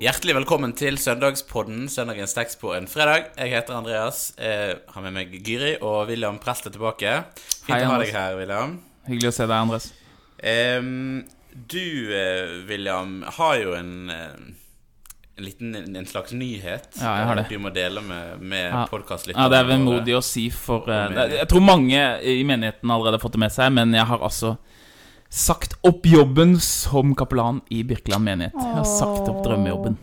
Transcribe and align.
Hjertelig 0.00 0.32
velkommen 0.38 0.72
til 0.78 0.96
søndagspodden 0.96 1.82
Søndagens 1.92 2.32
tekst 2.32 2.56
på 2.62 2.70
en 2.72 2.86
fredag. 2.88 3.26
Jeg 3.36 3.50
heter 3.52 3.76
Andreas. 3.76 4.20
Jeg 4.40 4.78
har 4.94 5.04
med 5.04 5.12
meg 5.12 5.34
Gyri 5.44 5.74
og 5.84 6.06
William 6.08 6.38
Prest 6.40 6.70
er 6.70 6.72
tilbake. 6.72 7.18
Fint 7.66 7.74
Hei, 7.74 7.82
å 7.84 7.90
ha 7.92 7.98
deg 8.00 8.14
her, 8.14 8.38
William. 8.38 8.78
Hyggelig 9.10 9.28
å 9.28 9.34
se 9.36 9.44
deg, 9.44 9.56
Andres. 9.58 9.90
Um, 10.40 11.26
du, 11.52 11.84
eh, 12.16 12.54
William, 12.70 13.18
har 13.36 13.58
jo 13.60 13.74
en, 13.76 13.92
eh, 14.08 15.36
en 15.36 15.44
liten 15.44 15.76
en 15.76 16.06
slags 16.08 16.32
nyhet 16.32 16.96
Ja, 16.96 17.18
jeg 17.18 17.26
har 17.28 17.34
det. 17.36 17.44
eh, 17.44 17.48
du 17.50 17.58
må 17.58 17.74
dele 17.74 18.00
med, 18.00 18.40
med 18.40 18.72
Ja. 18.72 18.86
podkastlytterne. 18.88 19.36
Ja, 19.36 19.48
Det 19.52 19.58
er 19.58 19.68
vemodig 19.76 20.16
å 20.16 20.22
si, 20.24 20.48
for 20.48 20.88
uh, 20.88 21.12
Jeg 21.12 21.48
tror 21.48 21.60
mange 21.60 22.00
i 22.24 22.42
menigheten 22.42 22.88
allerede 22.88 23.18
har 23.20 23.28
fått 23.28 23.36
det 23.36 23.44
med 23.44 23.52
seg, 23.52 23.70
men 23.72 23.92
jeg 23.92 24.06
har 24.06 24.18
altså 24.18 24.56
sagt 25.30 25.76
opp 25.86 26.06
jobben 26.10 26.56
som 26.60 27.14
kapellan 27.14 27.60
i 27.70 27.84
Birkeland 27.86 28.26
menighet. 28.26 28.56
Jeg 28.58 28.76
har 28.80 28.88
sagt 28.88 29.28
opp 29.30 29.44
drømmejobben. 29.44 29.96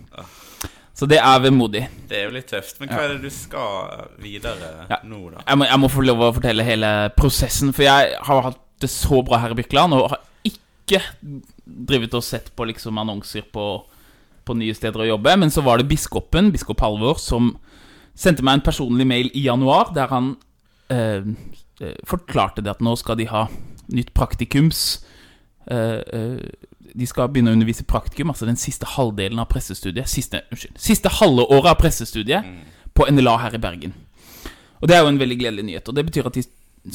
Så 0.97 1.05
det 1.05 1.19
er 1.21 1.41
vemodig. 1.43 1.83
Det 2.09 2.15
er 2.17 2.23
jo 2.25 2.31
litt 2.33 2.47
tøft. 2.49 2.79
Men 2.79 2.89
hva 2.89 3.03
er 3.03 3.11
det 3.13 3.27
du 3.27 3.29
skal 3.29 4.07
videre 4.23 4.87
Ja. 4.89 4.97
nå, 5.03 5.19
da? 5.35 5.43
Jeg 5.45 5.59
må, 5.59 5.67
jeg 5.67 5.79
må 5.83 5.89
få 5.93 6.05
lov 6.07 6.23
å 6.25 6.31
fortelle 6.33 6.63
hele 6.65 7.11
prosessen, 7.17 7.73
for 7.75 7.85
jeg 7.85 8.15
har 8.29 8.41
hatt 8.47 8.63
det 8.81 8.89
så 8.89 9.19
bra 9.25 9.37
her 9.43 9.53
i 9.53 9.57
Birkeland, 9.59 9.93
og 9.93 10.09
har 10.15 10.23
ikke 10.47 11.03
drivet 11.65 12.15
og 12.17 12.23
sett 12.25 12.49
på 12.55 12.65
liksom 12.71 12.97
annonser 12.97 13.45
på, 13.53 13.67
på 14.47 14.55
nye 14.57 14.73
steder 14.73 15.03
å 15.03 15.09
jobbe. 15.11 15.35
Men 15.37 15.51
så 15.53 15.61
var 15.61 15.77
det 15.77 15.89
biskopen, 15.91 16.49
biskop 16.55 16.81
Halvor, 16.81 17.19
som 17.21 17.51
sendte 18.17 18.41
meg 18.47 18.57
en 18.57 18.65
personlig 18.65 19.05
mail 19.05 19.29
i 19.37 19.43
januar, 19.45 19.91
der 19.93 20.07
han 20.09 20.31
eh, 20.89 21.21
eh, 21.83 21.97
forklarte 22.09 22.63
det 22.65 22.73
at 22.73 22.81
nå 22.81 22.95
skal 22.97 23.19
de 23.19 23.27
ha 23.29 23.45
nytt 23.93 24.15
praktikums 24.17 25.03
De 25.67 27.07
skal 27.09 27.27
begynne 27.31 27.51
å 27.51 27.57
undervise 27.57 27.83
praktikum, 27.83 28.31
altså 28.31 28.47
den 28.47 28.59
siste 28.59 28.87
halvdelen 28.87 29.41
av 29.43 29.49
pressestudiet. 29.51 30.07
Siste, 30.07 30.45
unnskyld, 30.53 30.77
siste 30.79 31.11
halve 31.19 31.43
året 31.51 31.73
av 31.73 31.81
pressestudiet 31.81 32.47
på 32.95 33.07
NLA 33.11 33.35
her 33.43 33.57
i 33.57 33.61
Bergen. 33.61 33.95
Og 34.81 34.87
det 34.87 34.95
er 34.95 35.03
jo 35.03 35.11
en 35.11 35.19
veldig 35.19 35.37
gledelig 35.39 35.67
nyhet. 35.67 35.89
Og 35.89 35.97
det 35.97 36.05
betyr 36.07 36.29
at 36.29 36.37
de 36.37 36.45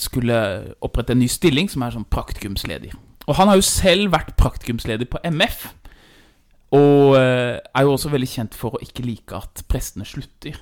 skulle 0.00 0.39
opprette 0.81 1.12
en 1.12 1.20
ny 1.20 1.28
stilling 1.31 1.69
som 1.70 1.84
er 1.84 1.95
sånn 1.95 2.09
praktikumsleder. 2.09 2.95
Og 3.28 3.39
han 3.39 3.50
har 3.50 3.59
jo 3.59 3.67
selv 3.67 4.12
vært 4.15 4.34
praktikumsleder 4.41 5.09
på 5.11 5.20
MF. 5.28 5.69
Og 6.73 7.17
eh, 7.19 7.59
er 7.61 7.84
jo 7.84 7.95
også 7.95 8.11
veldig 8.12 8.31
kjent 8.31 8.56
for 8.56 8.75
å 8.77 8.83
ikke 8.83 9.05
like 9.05 9.37
at 9.37 9.65
prestene 9.69 10.06
slutter. 10.09 10.56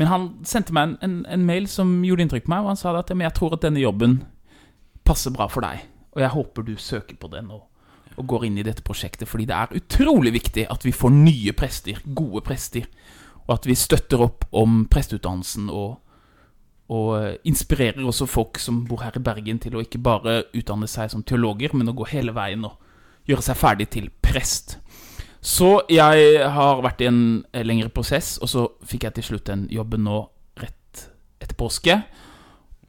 Men 0.00 0.08
han 0.08 0.28
sendte 0.48 0.72
meg 0.72 0.94
en, 0.94 0.98
en, 1.04 1.16
en 1.28 1.44
mail 1.44 1.66
som 1.68 1.98
gjorde 2.06 2.24
inntrykk 2.24 2.46
på 2.46 2.54
meg, 2.54 2.64
og 2.64 2.72
han 2.72 2.80
sa 2.80 2.94
at 2.96 3.10
jeg 3.12 3.36
tror 3.36 3.56
at 3.56 3.66
denne 3.66 3.82
jobben 3.82 4.22
passer 5.04 5.34
bra 5.34 5.50
for 5.50 5.66
deg. 5.66 5.82
Og 6.20 6.26
jeg 6.26 6.34
håper 6.34 6.66
du 6.66 6.74
søker 6.76 7.16
på 7.16 7.30
den 7.32 7.48
og, 7.54 7.64
og 8.20 8.26
går 8.28 8.44
inn 8.50 8.58
i 8.60 8.66
dette 8.66 8.84
prosjektet, 8.84 9.28
fordi 9.28 9.46
det 9.48 9.56
er 9.56 9.80
utrolig 9.80 10.34
viktig 10.36 10.66
at 10.68 10.84
vi 10.84 10.92
får 10.92 11.14
nye 11.14 11.54
prester, 11.56 12.02
gode 12.04 12.42
prester, 12.44 12.84
og 13.46 13.54
at 13.56 13.66
vi 13.66 13.78
støtter 13.78 14.20
opp 14.20 14.44
om 14.52 14.84
presteutdannelsen 14.92 15.70
og, 15.72 15.96
og 16.92 17.08
eh, 17.16 17.38
inspirerer 17.48 18.04
også 18.04 18.28
folk 18.28 18.60
som 18.60 18.84
bor 18.84 19.00
her 19.00 19.16
i 19.16 19.24
Bergen, 19.24 19.62
til 19.62 19.78
å 19.78 19.84
ikke 19.84 20.02
bare 20.04 20.42
utdanne 20.52 20.90
seg 20.90 21.08
som 21.14 21.24
teologer, 21.24 21.72
men 21.72 21.88
å 21.88 21.96
gå 21.96 22.10
hele 22.12 22.36
veien 22.36 22.68
og 22.68 22.76
gjøre 23.30 23.46
seg 23.48 23.58
ferdig 23.58 23.88
til 23.96 24.10
prest. 24.20 24.76
Så 25.40 25.78
jeg 25.88 26.44
har 26.52 26.84
vært 26.84 27.00
i 27.00 27.08
en 27.08 27.22
eh, 27.54 27.64
lengre 27.64 27.88
prosess, 27.88 28.36
og 28.44 28.52
så 28.52 28.66
fikk 28.84 29.08
jeg 29.08 29.16
til 29.16 29.30
slutt 29.30 29.48
den 29.48 29.64
jobben 29.72 30.04
nå 30.04 30.20
rett 30.60 31.06
etter 31.40 31.56
påske. 31.56 31.96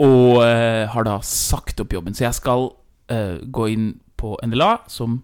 Og 0.01 0.41
eh, 0.43 0.83
har 0.91 1.07
da 1.07 1.17
sagt 1.23 1.79
opp 1.79 1.95
jobben. 1.95 2.17
Så 2.17 2.25
jeg 2.25 2.35
skal 2.35 2.67
eh, 3.11 3.41
gå 3.43 3.67
inn 3.73 3.91
på 4.17 4.37
NLA 4.45 4.71
som 4.91 5.19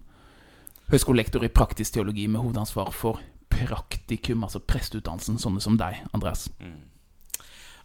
høyskolelektor 0.92 1.44
i 1.44 1.52
praktisk 1.52 1.96
teologi 1.96 2.26
med 2.28 2.42
hovedansvar 2.42 2.92
for 2.96 3.20
praktikum, 3.52 4.44
altså 4.46 4.60
presteutdannelsen, 4.64 5.38
sånne 5.40 5.62
som 5.64 5.76
deg, 5.80 6.02
Andreas. 6.16 6.48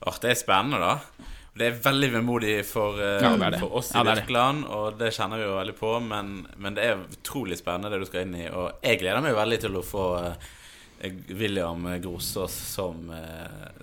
Åh, 0.04 0.20
det 0.22 0.34
er 0.34 0.40
spennende, 0.40 0.80
da. 0.84 1.30
Det 1.54 1.68
er 1.68 1.78
veldig 1.86 2.10
vemodig 2.16 2.56
for, 2.66 2.98
uh, 2.98 3.22
Ja, 3.22 3.36
for 3.60 3.78
oss 3.78 3.92
i 3.94 3.98
Ja. 3.98 4.04
Birkeland, 4.08 4.66
og 4.66 4.98
det 4.98 5.14
kjenner 5.14 5.38
vi 5.38 5.46
jo 5.46 5.58
veldig 5.60 5.76
på. 5.78 5.92
Men, 6.02 6.48
men 6.58 6.74
det 6.74 6.84
er 6.88 7.04
utrolig 7.06 7.60
spennende 7.60 7.92
det 7.94 8.02
du 8.02 8.10
skal 8.10 8.26
inn 8.26 8.36
i. 8.36 8.48
Og 8.50 8.82
jeg 8.82 9.00
gleder 9.04 9.22
meg 9.22 9.38
veldig 9.38 9.60
til 9.62 9.78
å 9.78 9.84
få 9.86 10.08
eh, 10.18 10.48
William 11.36 11.84
Grosås 12.02 12.54
som, 12.74 13.10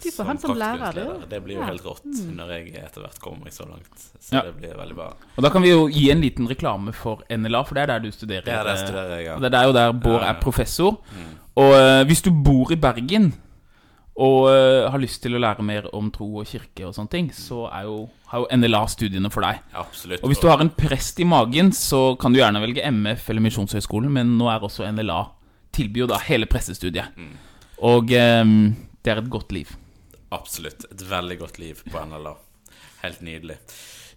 Typer, 0.01 0.11
som, 0.15 0.27
han 0.31 0.39
som 0.41 0.55
lærer, 0.57 0.93
det. 0.97 1.07
Det 1.31 1.41
blir 1.45 1.57
jo 1.57 1.61
Ja. 1.61 1.67
Mm. 1.67 1.73
helt 1.75 1.85
rått 1.85 2.07
når 2.37 2.53
jeg 2.55 2.75
etter 2.81 3.03
hvert 3.05 3.21
kommer 3.21 3.51
så 3.53 3.67
langt. 3.69 4.07
Så 4.21 4.33
Ja. 4.39 4.43
det 4.47 4.55
blir 4.57 4.75
veldig 4.79 4.97
bra. 4.97 5.11
Og 5.37 5.43
da 5.45 5.51
kan 5.51 5.63
vi 5.63 5.71
jo 5.75 5.87
gi 5.89 6.11
en 6.11 6.21
liten 6.23 6.49
reklame 6.49 6.93
for 6.95 7.23
NLA, 7.31 7.63
for 7.65 7.75
det 7.75 7.83
er 7.83 7.87
der 7.95 8.01
du 8.01 8.11
studerer. 8.11 8.45
Det 8.45 8.55
er 8.55 8.65
der 8.65 8.77
studerer 8.77 9.17
jeg 9.19 9.25
ja. 9.27 9.35
Og 9.37 9.41
det 9.43 9.47
er 9.53 9.57
der 9.59 9.67
jo 9.67 9.73
der 9.73 9.93
Bård 9.93 10.21
Ja, 10.23 10.27
ja. 10.27 10.33
er 10.35 10.41
professor. 10.41 10.99
Og 11.57 11.73
eh, 11.75 12.05
hvis 12.05 12.23
du 12.23 12.31
bor 12.31 12.71
i 12.73 12.77
Bergen 12.77 13.33
og 14.21 14.49
eh, 14.51 14.91
har 14.91 14.99
lyst 15.01 15.23
til 15.23 15.33
å 15.37 15.41
lære 15.41 15.63
mer 15.65 15.87
om 15.97 16.11
tro 16.13 16.27
og 16.41 16.47
kirke 16.47 16.87
og 16.87 16.95
sånne 16.95 17.11
ting, 17.11 17.31
så 17.33 17.67
er 17.73 17.85
jo, 17.85 18.09
har 18.29 18.41
jo 18.45 18.57
NLA 18.59 18.83
studiene 18.89 19.31
for 19.33 19.41
deg. 19.43 19.61
Absolutt. 19.75 20.23
Og 20.23 20.29
hvis 20.33 20.41
du 20.43 20.49
har 20.49 20.61
en 20.61 20.71
prest 20.71 21.21
i 21.21 21.25
magen, 21.25 21.71
så 21.73 22.17
kan 22.21 22.33
du 22.33 22.39
gjerne 22.41 22.61
velge 22.61 22.83
MF 22.85 23.29
eller 23.31 23.41
Misjonshøgskolen, 23.47 24.11
men 24.13 24.37
nå 24.39 24.49
er 24.53 24.61
også 24.61 24.85
NLA 24.93 25.21
tilbyr 25.77 26.05
jo 26.05 26.11
da 26.11 26.19
hele 26.27 26.49
pressestudiet. 26.51 27.17
Og 27.87 28.13
eh, 28.13 28.45
det 29.01 29.13
er 29.15 29.23
et 29.23 29.31
godt 29.33 29.53
liv. 29.57 29.71
Absolutt. 30.35 30.85
Et 30.93 31.07
veldig 31.11 31.39
godt 31.41 31.59
liv 31.59 31.81
på 31.91 32.03
NLA. 32.07 32.35
Helt 33.03 33.23
nydelig. 33.25 33.57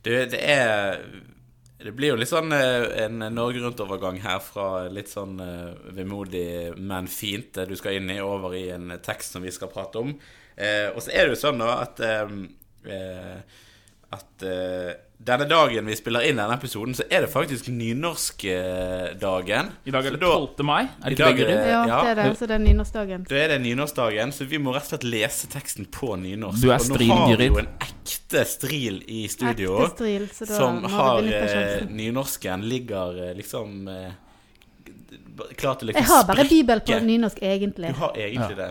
Du, 0.03 0.12
det 0.12 0.40
er 0.41 1.00
Det 1.84 1.91
blir 1.96 2.14
jo 2.14 2.19
litt 2.19 2.31
sånn 2.31 2.53
eh, 2.56 2.86
en 3.03 3.19
Norge 3.34 3.59
Rundt-overgang 3.59 4.22
her 4.24 4.40
fra 4.44 4.86
litt 4.88 5.09
sånn 5.12 5.40
eh, 5.44 5.74
vemodig, 5.97 6.78
men 6.80 7.09
fint 7.12 7.50
det 7.58 7.66
du 7.68 7.75
skal 7.75 7.97
inn 7.97 8.12
i, 8.14 8.22
over 8.24 8.56
i 8.56 8.70
en 8.72 8.94
tekst 9.03 9.35
som 9.35 9.44
vi 9.44 9.52
skal 9.52 9.72
prate 9.74 10.00
om. 10.00 10.14
Eh, 10.56 10.88
og 10.94 11.02
så 11.03 11.12
er 11.12 11.25
det 11.28 11.34
jo 11.34 11.41
sånn 11.41 11.59
da 11.59 11.74
at 11.81 12.00
eh, 12.08 12.38
eh, 12.88 13.59
at 14.14 14.46
eh, 14.47 14.94
denne 15.23 15.45
dagen 15.50 15.85
vi 15.88 15.95
spiller 15.95 16.25
inn 16.28 16.35
denne 16.39 16.56
episoden, 16.57 16.94
så 16.97 17.03
er 17.09 17.22
det 17.25 17.29
faktisk 17.31 17.67
nynorskdagen. 17.72 19.69
I 19.85 19.91
dag 19.91 20.06
er 20.06 20.11
det 20.11 20.19
da- 20.19 20.31
12. 20.34 20.63
mai. 20.66 20.84
Er 20.84 21.09
det 21.09 21.11
ikke 21.11 21.23
dag 21.23 21.35
det, 21.38 21.45
Guri? 21.45 21.53
Ja, 21.72 22.01
det 22.03 22.09
er 22.11 22.16
det. 22.23 22.38
Så 22.38 22.47
det 22.47 22.56
er 22.56 22.63
nynorskdagen. 22.63 23.23
Da 23.29 23.35
er 23.35 23.47
det 23.53 23.61
nynorskdagen, 23.61 24.31
så 24.34 24.45
vi 24.50 24.57
må 24.57 24.73
rett 24.75 24.84
og 24.84 24.89
slett 25.00 25.03
lese 25.09 25.47
teksten 25.47 25.85
på 25.91 26.16
nynorsk. 26.19 26.61
Du 26.61 26.72
er 26.72 26.78
stril, 26.79 27.11
og 27.11 27.17
nå 27.17 27.28
har 27.28 27.38
vi 27.38 27.47
jo 27.47 27.57
en 27.63 27.67
ekte 27.79 28.45
stril 28.45 29.03
i 29.07 29.28
studio 29.28 29.78
Ekte 29.85 29.95
stril, 29.95 30.28
så 30.34 30.45
da 30.47 30.57
som 30.57 30.84
har 30.84 31.19
eh, 31.23 31.85
nynorsken 31.90 32.63
ligger 32.67 33.29
eh, 33.29 33.34
liksom 33.38 33.88
eh, 35.13 35.53
klar 35.59 35.78
til 35.79 35.91
å 35.91 35.96
Jeg 35.96 36.07
har 36.09 36.24
bare 36.28 36.46
bibel 36.50 36.81
på 36.85 37.00
nynorsk, 37.06 37.41
egentlig. 37.41 37.91
Du 37.94 38.00
har 38.01 38.18
egentlig 38.18 38.57
det. 38.57 38.69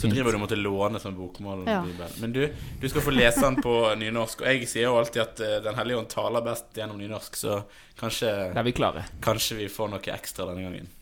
Så 0.00 0.10
driver 0.12 0.32
du 0.32 0.38
og 0.38 0.44
måtte 0.44 0.58
låne 0.58 1.00
sånn 1.02 1.16
bokmål. 1.18 1.64
Ja. 1.70 1.80
Men 2.22 2.34
du, 2.34 2.42
du 2.80 2.88
skal 2.88 3.04
få 3.04 3.14
lese 3.14 3.42
den 3.44 3.58
på 3.62 3.74
nynorsk. 3.98 4.44
Og 4.44 4.50
jeg 4.52 4.68
sier 4.70 4.88
jo 4.88 4.98
alltid 5.00 5.22
at 5.24 5.40
eh, 5.44 5.56
Den 5.64 5.78
hellige 5.78 6.02
ånd 6.02 6.10
taler 6.12 6.44
best 6.46 6.76
gjennom 6.78 7.00
nynorsk, 7.00 7.36
så 7.36 7.60
kanskje, 8.00 8.30
er 8.52 8.62
vi 8.66 8.76
klare. 8.76 9.06
kanskje 9.24 9.60
vi 9.62 9.68
får 9.72 9.90
noe 9.94 10.14
ekstra 10.14 10.46
denne 10.50 10.68
gangen. 10.68 10.92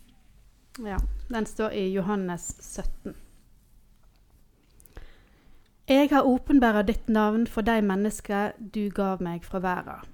Ja, 0.84 0.98
Den 1.28 1.46
står 1.46 1.72
i 1.72 1.88
Johannes 1.92 2.48
17. 2.60 3.14
Jeg 5.86 6.08
har 6.10 6.24
åpenbæra 6.24 6.82
ditt 6.82 7.08
navn 7.08 7.44
for 7.46 7.62
de 7.62 7.76
mennesker 7.84 8.54
du 8.58 8.88
gav 8.90 9.20
meg 9.22 9.44
fra 9.44 9.60
verden. 9.60 10.08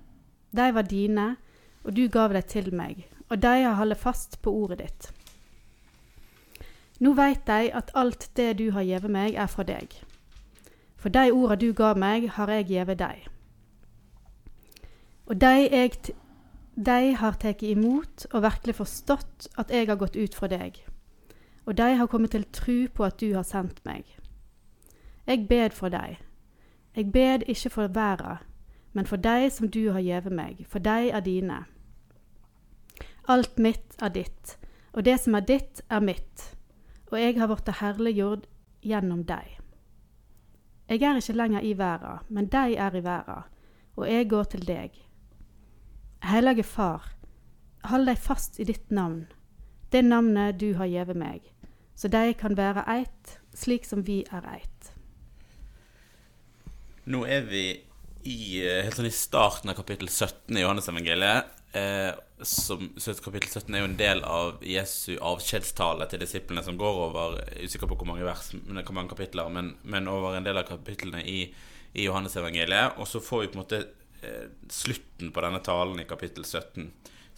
De 0.50 0.66
var 0.75 0.83
dine, 0.83 1.37
og 1.84 1.94
du 1.94 2.09
gav 2.10 2.34
dem 2.34 2.43
til 2.43 2.72
meg, 2.75 3.05
og 3.30 3.42
de 3.42 3.62
har 3.62 3.78
holdt 3.78 3.98
fast 3.98 4.38
på 4.42 4.52
ordet 4.52 4.78
ditt. 4.78 5.10
Nå 7.00 7.14
veit 7.16 7.46
de 7.46 7.70
at 7.72 7.91
alt 7.96 8.30
det 8.36 8.58
du 8.58 8.70
har 8.76 8.84
gjeve 8.84 9.08
meg, 9.08 9.34
er 9.34 9.48
fra 9.48 9.64
deg. 9.64 9.94
For 11.00 11.08
de 11.08 11.30
orda 11.32 11.56
du 11.56 11.72
gav 11.72 11.98
meg, 11.98 12.28
har 12.36 12.50
jeg 12.52 12.66
gjeve 12.68 12.94
deg. 13.00 13.28
Og 15.26 15.41
de 15.41 15.68
jeg 15.70 16.12
de 16.76 17.14
har 17.14 17.36
tatt 17.36 17.62
imot 17.62 18.27
og 18.30 18.42
virkelig 18.42 18.74
forstått 18.78 19.48
at 19.59 19.71
jeg 19.71 19.88
har 19.88 19.98
gått 20.00 20.16
ut 20.16 20.34
fra 20.34 20.48
deg. 20.48 20.78
Og 21.66 21.76
de 21.76 21.88
har 21.97 22.06
kommet 22.06 22.30
til 22.30 22.47
tru 22.53 22.88
på 22.88 23.04
at 23.04 23.21
du 23.21 23.34
har 23.34 23.44
sendt 23.44 23.83
meg. 23.84 24.04
Jeg 25.26 25.48
bed 25.48 25.71
for 25.76 25.88
deg. 25.88 26.18
Jeg 26.97 27.12
bed 27.12 27.44
ikke 27.47 27.71
for 27.71 27.88
verden, 27.88 28.38
men 28.92 29.06
for 29.06 29.16
deg 29.16 29.53
som 29.53 29.68
du 29.71 29.92
har 29.92 30.00
gjeve 30.00 30.30
meg, 30.30 30.65
for 30.68 30.78
de 30.78 31.10
er 31.10 31.21
dine. 31.21 31.65
Alt 33.28 33.59
mitt 33.59 33.97
er 34.03 34.13
ditt, 34.15 34.57
og 34.93 35.05
det 35.05 35.19
som 35.21 35.37
er 35.37 35.47
ditt, 35.47 35.83
er 35.91 36.01
mitt, 36.01 36.47
og 37.11 37.19
jeg 37.21 37.37
har 37.39 37.51
blitt 37.51 37.72
herliggjort 37.81 38.47
gjennom 38.87 39.25
deg. 39.28 39.59
Jeg 40.91 41.03
er 41.07 41.21
ikke 41.21 41.37
lenger 41.39 41.63
i 41.63 41.75
verden, 41.78 42.25
men 42.28 42.49
de 42.51 42.77
er 42.77 42.97
i 42.97 43.05
verden, 43.05 43.45
og 43.97 44.09
jeg 44.09 44.28
går 44.31 44.49
til 44.55 44.67
deg. 44.67 44.97
Hellige 46.27 46.65
Far, 46.67 47.13
hold 47.84 48.09
deg 48.11 48.19
fast 48.19 48.59
i 48.61 48.67
ditt 48.67 48.91
navn, 48.91 49.28
det 49.93 50.03
navnet 50.05 50.59
du 50.61 50.75
har 50.78 50.91
gitt 50.91 51.15
meg, 51.17 51.45
så 51.95 52.09
de 52.09 52.34
kan 52.34 52.57
være 52.57 52.87
eit 52.89 53.39
slik 53.55 53.87
som 53.87 54.03
vi 54.07 54.22
er 54.33 54.47
eit. 54.51 54.93
Nå 57.11 57.25
er 57.27 57.47
vi 57.47 57.65
i, 58.25 58.61
eh, 58.63 58.83
helt 58.84 58.99
sånn 58.99 59.09
i 59.09 59.15
starten 59.15 59.71
av 59.71 59.78
kapittel 59.78 60.09
17 60.09 60.57
i 60.57 60.63
Johannesevangeliet. 60.63 61.59
Eh, 61.72 62.13
som, 62.43 62.93
så 62.97 63.15
Kapittel 63.15 63.51
17 63.51 63.75
er 63.75 63.83
jo 63.83 63.89
en 63.91 63.99
del 63.99 64.22
av 64.25 64.65
Jesu 64.65 65.15
avskjedstale 65.17 66.09
til 66.11 66.22
disiplene, 66.22 66.65
som 66.65 66.78
går 66.81 67.01
over 67.07 67.39
er 67.43 67.65
usikker 67.65 67.91
på 67.91 67.99
hvor 68.01 68.09
mange 68.09 68.27
vers, 68.27 68.53
men 68.55 68.83
hvor 68.83 68.97
mange 68.97 69.13
kapitler, 69.13 69.53
men, 69.53 69.75
men 69.83 70.09
over 70.11 70.37
en 70.37 70.47
del 70.47 70.61
av 70.61 70.69
kapitlene 70.71 71.22
i, 71.28 71.41
i 71.93 72.07
Johannesevangeliet. 72.09 72.99
Og 72.99 73.09
så 73.09 73.22
får 73.25 73.45
vi 73.45 73.51
på 73.53 73.59
en 73.59 73.65
måte 73.65 73.83
eh, 74.22 74.47
slutten 74.72 75.34
på 75.34 75.47
denne 75.47 75.63
talen 75.65 76.01
i 76.01 76.09
kapittel 76.09 76.47
17, 76.47 76.89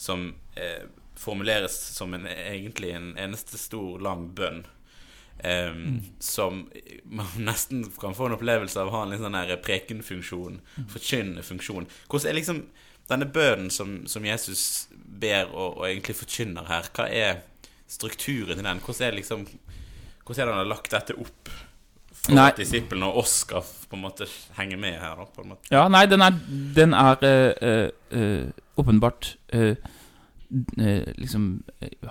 som 0.00 0.30
eh, 0.56 0.86
formuleres 1.18 1.74
som 1.96 2.14
en, 2.14 2.26
egentlig 2.26 2.94
en 2.96 3.12
eneste 3.20 3.58
stor, 3.60 3.98
lang 4.02 4.30
bønn. 4.36 4.64
Um, 5.42 6.02
Som 6.22 6.68
man 7.02 7.26
nesten 7.48 7.82
kan 7.98 8.14
få 8.14 8.28
en 8.28 8.36
opplevelse 8.36 8.78
av 8.78 8.90
å 8.90 8.94
ha 8.94 9.00
en 9.02 9.10
litt 9.10 9.22
sånn 9.24 9.38
prekenfunksjon, 9.64 10.60
forkynnende 10.92 11.42
funksjon. 11.42 11.88
Hvordan 12.06 12.30
er 12.30 12.36
liksom 12.38 12.60
denne 13.10 13.26
bønnen 13.28 13.70
som, 13.72 14.02
som 14.10 14.24
Jesus 14.26 14.88
ber 14.92 15.50
og, 15.50 15.80
og 15.80 15.88
egentlig 15.88 16.16
forkynner 16.18 16.68
her, 16.70 16.88
hva 16.96 17.08
er 17.10 17.42
strukturen 17.90 18.60
i 18.60 18.64
den? 18.64 18.82
Hvordan 18.84 19.08
er 19.08 19.20
liksom 19.20 19.46
Hvordan 20.22 20.42
er 20.42 20.46
det 20.46 20.54
han 20.54 20.60
har 20.62 20.70
lagt 20.70 20.92
dette 20.92 21.14
opp 21.18 21.50
for 22.12 22.36
Nei. 22.36 22.44
at 22.52 22.60
disiplene 22.60 23.08
og 23.08 23.24
oss 23.24 23.40
skal 23.42 23.64
på 23.90 23.98
en 23.98 24.04
måte 24.04 24.28
henge 24.54 24.76
med 24.78 25.00
her? 25.02 25.18
da? 25.18 25.56
Ja, 25.72 25.88
nei, 25.90 26.04
den 26.06 26.22
er, 26.22 26.36
den 26.76 26.94
er 26.94 27.26
øh, 27.26 27.88
eh, 28.14 28.44
åpenbart 28.78 29.32
eh, 29.50 29.74
liksom 31.18 31.64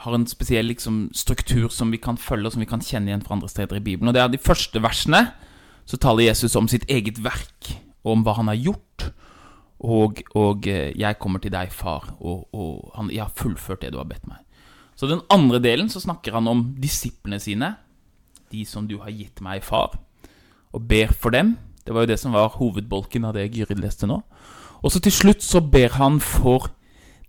Har 0.04 0.16
en 0.18 0.28
spesiell 0.28 0.66
liksom, 0.66 1.10
struktur 1.14 1.70
som 1.70 1.92
vi 1.94 2.02
kan 2.02 2.18
følge, 2.18 2.50
og 2.50 2.56
som 2.58 2.64
vi 2.66 2.68
kan 2.68 2.84
kjenne 2.84 3.12
igjen 3.12 3.24
fra 3.24 3.38
andre 3.38 3.50
steder 3.50 3.78
i 3.78 3.86
Bibelen. 3.86 4.10
Og 4.10 4.18
det 4.18 4.22
er 4.24 4.32
de 4.34 4.42
første 4.42 4.82
versene. 4.82 5.28
Så 5.86 5.98
taler 5.98 6.26
Jesus 6.26 6.56
om 6.56 6.68
sitt 6.68 6.84
eget 6.90 7.24
verk, 7.24 7.72
og 8.04 8.18
om 8.18 8.24
hva 8.26 8.36
han 8.40 8.50
har 8.52 8.60
gjort. 8.60 9.12
Og, 9.81 10.22
og 10.36 10.68
eh, 10.68 10.94
'jeg 10.98 11.19
kommer 11.19 11.39
til 11.39 11.51
deg, 11.51 11.72
far', 11.72 12.16
og, 12.19 12.48
og 12.54 12.92
han, 12.95 13.10
'jeg 13.10 13.24
har 13.24 13.33
fullført 13.36 13.81
det 13.81 13.94
du 13.94 13.98
har 13.98 14.06
bedt 14.06 14.28
meg'. 14.28 14.45
Så 14.95 15.07
den 15.07 15.22
andre 15.30 15.60
delen 15.60 15.89
så 15.89 16.00
snakker 16.00 16.33
han 16.33 16.48
om 16.48 16.75
disiplene 16.81 17.39
sine, 17.39 17.75
de 18.51 18.66
som 18.66 18.88
du 18.88 19.00
har 19.00 19.12
gitt 19.12 19.42
meg, 19.42 19.63
far, 19.63 19.98
og 20.74 20.88
ber 20.88 21.07
for 21.07 21.30
dem. 21.30 21.57
Det 21.86 21.94
var 21.94 22.01
jo 22.01 22.12
det 22.13 22.19
som 22.19 22.33
var 22.33 22.48
hovedbolken 22.48 23.25
av 23.25 23.33
det 23.33 23.51
Gyrid 23.51 23.81
leste 23.81 24.07
nå. 24.07 24.22
Og 24.83 24.92
så 24.92 25.00
til 25.00 25.12
slutt 25.12 25.44
så 25.44 25.62
ber 25.62 25.89
han 25.98 26.19
for 26.19 26.69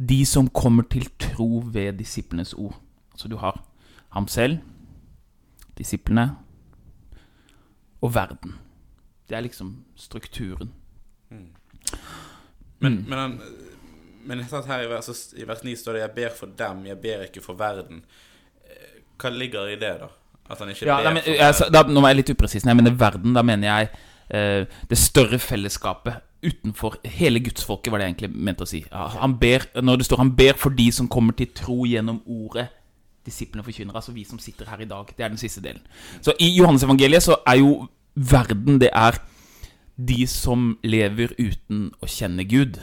de 0.08 0.25
som 0.26 0.48
kommer 0.48 0.82
til 0.82 1.08
tro 1.19 1.62
ved 1.66 1.93
disiplenes 1.98 2.55
ord. 2.55 2.76
Altså 3.12 3.28
du 3.28 3.37
har 3.37 3.64
ham 4.10 4.28
selv, 4.28 4.58
disiplene 5.78 6.37
og 8.02 8.14
verden. 8.14 8.58
Det 9.28 9.37
er 9.37 9.40
liksom 9.40 9.84
strukturen. 9.96 10.72
Men, 12.82 12.93
Mm. 12.99 13.05
men, 13.08 13.19
han, 13.19 13.40
men 14.25 14.43
her 14.43 14.82
i 14.82 14.88
vers, 14.90 15.08
i 15.38 15.44
vers 15.49 15.62
9 15.64 15.76
står 15.76 15.93
det 15.93 16.00
'Jeg 16.02 16.14
ber 16.17 16.31
for 16.37 16.46
dem, 16.46 16.87
jeg 16.87 16.99
ber 16.99 17.23
ikke 17.29 17.43
for 17.43 17.55
verden'. 17.55 18.02
Eh, 18.67 19.00
Hva 19.19 19.31
ligger 19.31 19.69
i 19.69 19.76
det, 19.76 20.00
da? 20.00 20.08
At 20.50 20.58
han 20.58 20.69
ikke 20.69 20.87
Ja, 20.87 20.96
ber 20.96 21.05
nei, 21.05 21.12
men, 21.14 21.23
for 21.23 21.31
jeg, 21.64 21.73
da, 21.73 21.82
nå 21.82 22.00
var 22.00 22.08
jeg 22.08 22.17
litt 22.17 22.31
upresis. 22.37 22.64
Når 22.64 22.70
jeg 22.70 22.76
mener 22.82 22.90
verden, 22.99 23.34
da 23.34 23.43
mener 23.43 23.69
jeg 23.69 23.88
eh, 24.31 24.67
det 24.90 24.99
større 24.99 25.38
fellesskapet 25.38 26.20
utenfor 26.43 26.96
hele 27.05 27.38
gudsfolket, 27.40 27.93
var 27.93 27.99
det 27.99 28.06
jeg 28.08 28.14
egentlig 28.17 28.37
mente 28.37 28.64
å 28.64 28.67
si. 28.67 28.84
Ja, 28.90 29.06
han 29.08 29.38
ber, 29.38 29.67
når 29.81 29.96
det 29.99 30.06
står 30.06 30.17
'han 30.19 30.37
ber 30.37 30.55
for 30.56 30.70
de 30.70 30.90
som 30.93 31.08
kommer 31.08 31.32
til 31.32 31.46
tro 31.55 31.84
gjennom 31.87 32.20
ordet', 32.26 32.69
disiplene 33.26 33.62
forkynner, 33.62 33.94
altså 33.94 34.12
vi 34.12 34.25
som 34.25 34.38
sitter 34.38 34.64
her 34.67 34.81
i 34.81 34.84
dag. 34.84 35.06
Det 35.17 35.25
er 35.25 35.29
den 35.29 35.38
siste 35.38 35.61
delen. 35.61 35.81
Så 36.20 36.32
i 36.40 36.56
Johannes-evangeliet 36.58 37.23
så 37.23 37.37
er 37.46 37.58
jo 37.58 37.88
verden 38.17 38.81
det 38.81 38.90
er 38.93 39.12
de 39.97 40.27
som 40.27 40.77
lever 40.83 41.35
uten 41.39 41.91
å 42.00 42.09
kjenne 42.09 42.44
Gud. 42.49 42.81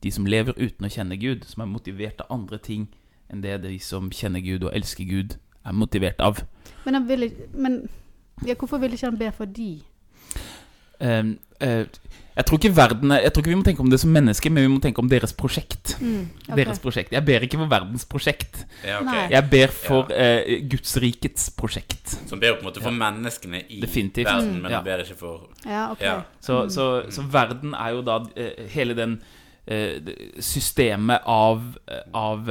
De 0.00 0.12
som 0.14 0.26
lever 0.26 0.56
uten 0.56 0.86
å 0.86 0.90
kjenne 0.92 1.18
Gud, 1.20 1.44
som 1.48 1.64
er 1.64 1.70
motivert 1.70 2.22
av 2.24 2.32
andre 2.38 2.58
ting 2.58 2.88
enn 3.30 3.42
det 3.44 3.60
de 3.62 3.76
som 3.82 4.10
kjenner 4.10 4.42
Gud 4.42 4.64
og 4.66 4.74
elsker 4.74 5.06
Gud, 5.06 5.36
er 5.64 5.76
motivert 5.76 6.20
av. 6.24 6.42
Men, 6.86 7.02
vil, 7.06 7.28
men 7.54 7.82
ja, 8.46 8.56
hvorfor 8.56 8.80
vil 8.82 8.96
ikke 8.96 9.10
han 9.10 9.20
be 9.20 9.30
for 9.36 9.50
de? 9.50 9.82
Ehm, 11.00 11.38
eh, 11.60 11.84
jeg 12.36 12.44
tror 12.46 12.58
ikke 12.58 12.76
verden 12.76 13.10
er- 13.12 13.22
Jeg 13.22 13.32
tror 13.32 13.42
ikke 13.42 13.50
vi 13.50 13.56
må 13.60 13.64
tenke 13.64 13.80
om 13.80 13.90
det 13.90 14.00
som 14.00 14.10
mennesker, 14.12 14.50
men 14.50 14.62
vi 14.66 14.74
må 14.74 14.80
tenke 14.80 14.98
om 15.02 15.08
deres 15.08 15.32
prosjekt. 15.32 15.96
Mm, 16.00 16.28
okay. 16.48 16.56
Deres 16.64 16.78
prosjekt 16.78 17.10
Jeg 17.12 17.24
ber 17.24 17.40
ikke 17.40 17.58
for 17.58 17.66
verdens 17.68 18.04
prosjekt. 18.04 18.64
Ja, 18.86 19.00
okay. 19.02 19.28
Jeg 19.30 19.50
ber 19.50 19.66
for 19.68 20.08
eh, 20.12 20.60
Gudsrikets 20.70 21.50
prosjekt. 21.56 22.16
Som 22.28 22.40
ber 22.40 22.54
på 22.54 22.60
en 22.64 22.70
måte 22.72 22.80
for 22.82 22.90
menneskene 22.90 23.64
i 23.68 23.80
Definitivt. 23.80 24.26
verden, 24.26 24.54
Mm. 24.56 24.62
men 24.62 24.70
Ja. 24.72 24.80
ber 24.82 24.98
ikke 25.04 25.16
for 25.18 25.48
Ja, 25.66 25.90
ok. 25.92 26.00
Ja. 26.00 26.20
Så, 26.40 26.68
så, 26.70 27.10
så 27.10 27.22
verden 27.22 27.74
er 27.74 27.90
jo 27.90 28.02
da 28.02 28.18
uh, 28.20 28.66
hele 28.68 28.94
den 28.94 29.20
systemet 30.40 31.20
av, 31.26 31.60
av 32.14 32.48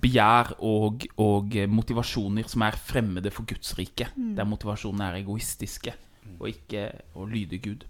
begjær 0.00 0.52
og, 0.62 1.06
og 1.18 1.56
motivasjoner 1.68 2.46
som 2.50 2.62
er 2.62 2.76
fremmede 2.78 3.32
for 3.34 3.42
Guds 3.48 3.72
rike. 3.78 4.06
Der 4.36 4.44
motivasjonene 4.48 5.08
er 5.10 5.18
egoistiske 5.24 5.94
og 6.38 6.48
ikke 6.48 6.86
å 7.14 7.26
lyde 7.26 7.58
Gud. 7.58 7.84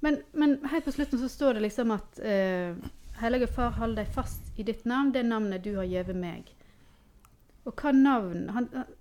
Men, 0.00 0.20
men 0.32 0.58
helt 0.70 0.84
på 0.86 0.94
slutten 0.94 1.18
så 1.18 1.28
står 1.28 1.58
det 1.58 1.64
liksom 1.66 1.90
at 1.94 2.20
eh, 2.22 2.76
Hellige 3.18 3.48
Far, 3.50 3.74
hold 3.80 3.96
deg 3.98 4.10
fast 4.14 4.52
i 4.58 4.66
ditt 4.66 4.84
navn, 4.86 5.10
det 5.12 5.24
navnet 5.26 5.64
du 5.64 5.72
har 5.76 5.88
gitt 5.90 6.12
meg. 6.14 6.52
Og 7.66 7.74
hva 7.74 7.92
navn 7.92 8.48
han, 8.54 8.68
han- 8.74 8.94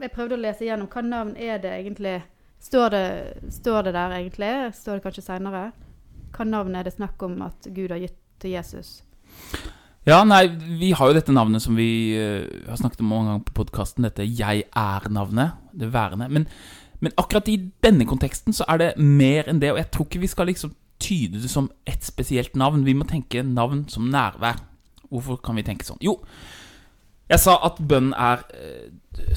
Jeg 0.00 0.12
prøvde 0.14 0.38
å 0.38 0.40
lese 0.40 0.64
igjennom. 0.64 0.88
Hva 0.88 1.02
navn 1.04 1.34
er 1.36 1.58
det 1.60 1.74
egentlig? 1.76 2.22
Står 2.60 2.90
det, 2.90 3.04
står 3.52 3.82
det 3.82 3.92
der 3.92 4.14
egentlig? 4.16 4.52
Står 4.74 4.96
det 4.96 5.04
kanskje 5.04 5.26
seinere? 5.26 5.72
Hva 6.32 6.46
navn 6.48 6.74
er 6.74 6.84
det 6.84 6.94
snakk 6.94 7.20
om 7.22 7.42
at 7.42 7.68
Gud 7.68 7.90
har 7.92 8.00
gitt 8.00 8.16
til 8.40 8.54
Jesus? 8.54 9.02
Ja, 10.08 10.22
nei, 10.24 10.46
vi 10.80 10.94
har 10.96 11.10
jo 11.10 11.16
dette 11.18 11.32
navnet 11.36 11.60
som 11.60 11.76
vi 11.76 12.16
uh, 12.16 12.48
har 12.70 12.80
snakket 12.80 13.02
om 13.04 13.10
mange 13.12 13.28
ganger 13.28 13.44
på 13.44 13.56
podkasten. 13.60 14.06
Dette 14.08 14.24
'jeg 14.24 14.64
er'-navnet. 14.72 15.52
Det 15.76 15.92
værende. 15.92 16.28
Men, 16.28 16.48
men 17.00 17.12
akkurat 17.16 17.48
i 17.48 17.58
denne 17.84 18.06
konteksten 18.08 18.52
så 18.56 18.64
er 18.68 18.80
det 18.80 18.90
mer 18.98 19.48
enn 19.48 19.60
det. 19.62 19.72
Og 19.72 19.80
jeg 19.80 19.90
tror 19.90 20.08
ikke 20.08 20.24
vi 20.24 20.30
skal 20.30 20.46
liksom 20.50 20.74
tyde 21.00 21.40
det 21.40 21.50
som 21.50 21.70
ett 21.88 22.04
spesielt 22.04 22.56
navn. 22.56 22.84
Vi 22.84 22.96
må 22.96 23.04
tenke 23.08 23.42
navn 23.42 23.86
som 23.88 24.10
nærvær. 24.12 24.60
Hvorfor 25.08 25.40
kan 25.42 25.56
vi 25.56 25.64
tenke 25.66 25.84
sånn? 25.88 26.02
Jo, 26.04 26.20
jeg 27.30 27.38
sa 27.40 27.56
at 27.66 27.76
bønn 27.88 28.12
er 28.18 28.38
eh, 28.58 28.88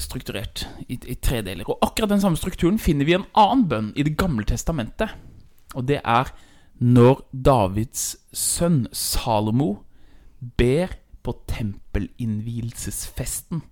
strukturert 0.02 0.66
i, 0.88 0.98
i 0.98 1.14
tre 1.14 1.42
deler. 1.46 1.64
Og 1.70 1.78
akkurat 1.86 2.10
den 2.10 2.20
samme 2.22 2.36
strukturen 2.38 2.78
finner 2.82 3.04
vi 3.06 3.12
i 3.14 3.20
en 3.20 3.30
annen 3.38 3.68
bønn 3.70 3.92
i 3.96 4.02
Det 4.06 4.16
gamle 4.18 4.44
testamentet. 4.48 5.08
Og 5.74 5.82
det 5.88 6.00
er 6.02 6.24
når 6.82 7.16
Davids 7.30 8.16
sønn 8.34 8.88
Salomo 8.92 9.76
ber 10.58 10.88
på 11.24 11.32
tempelinnvielsesfesten 11.48 13.62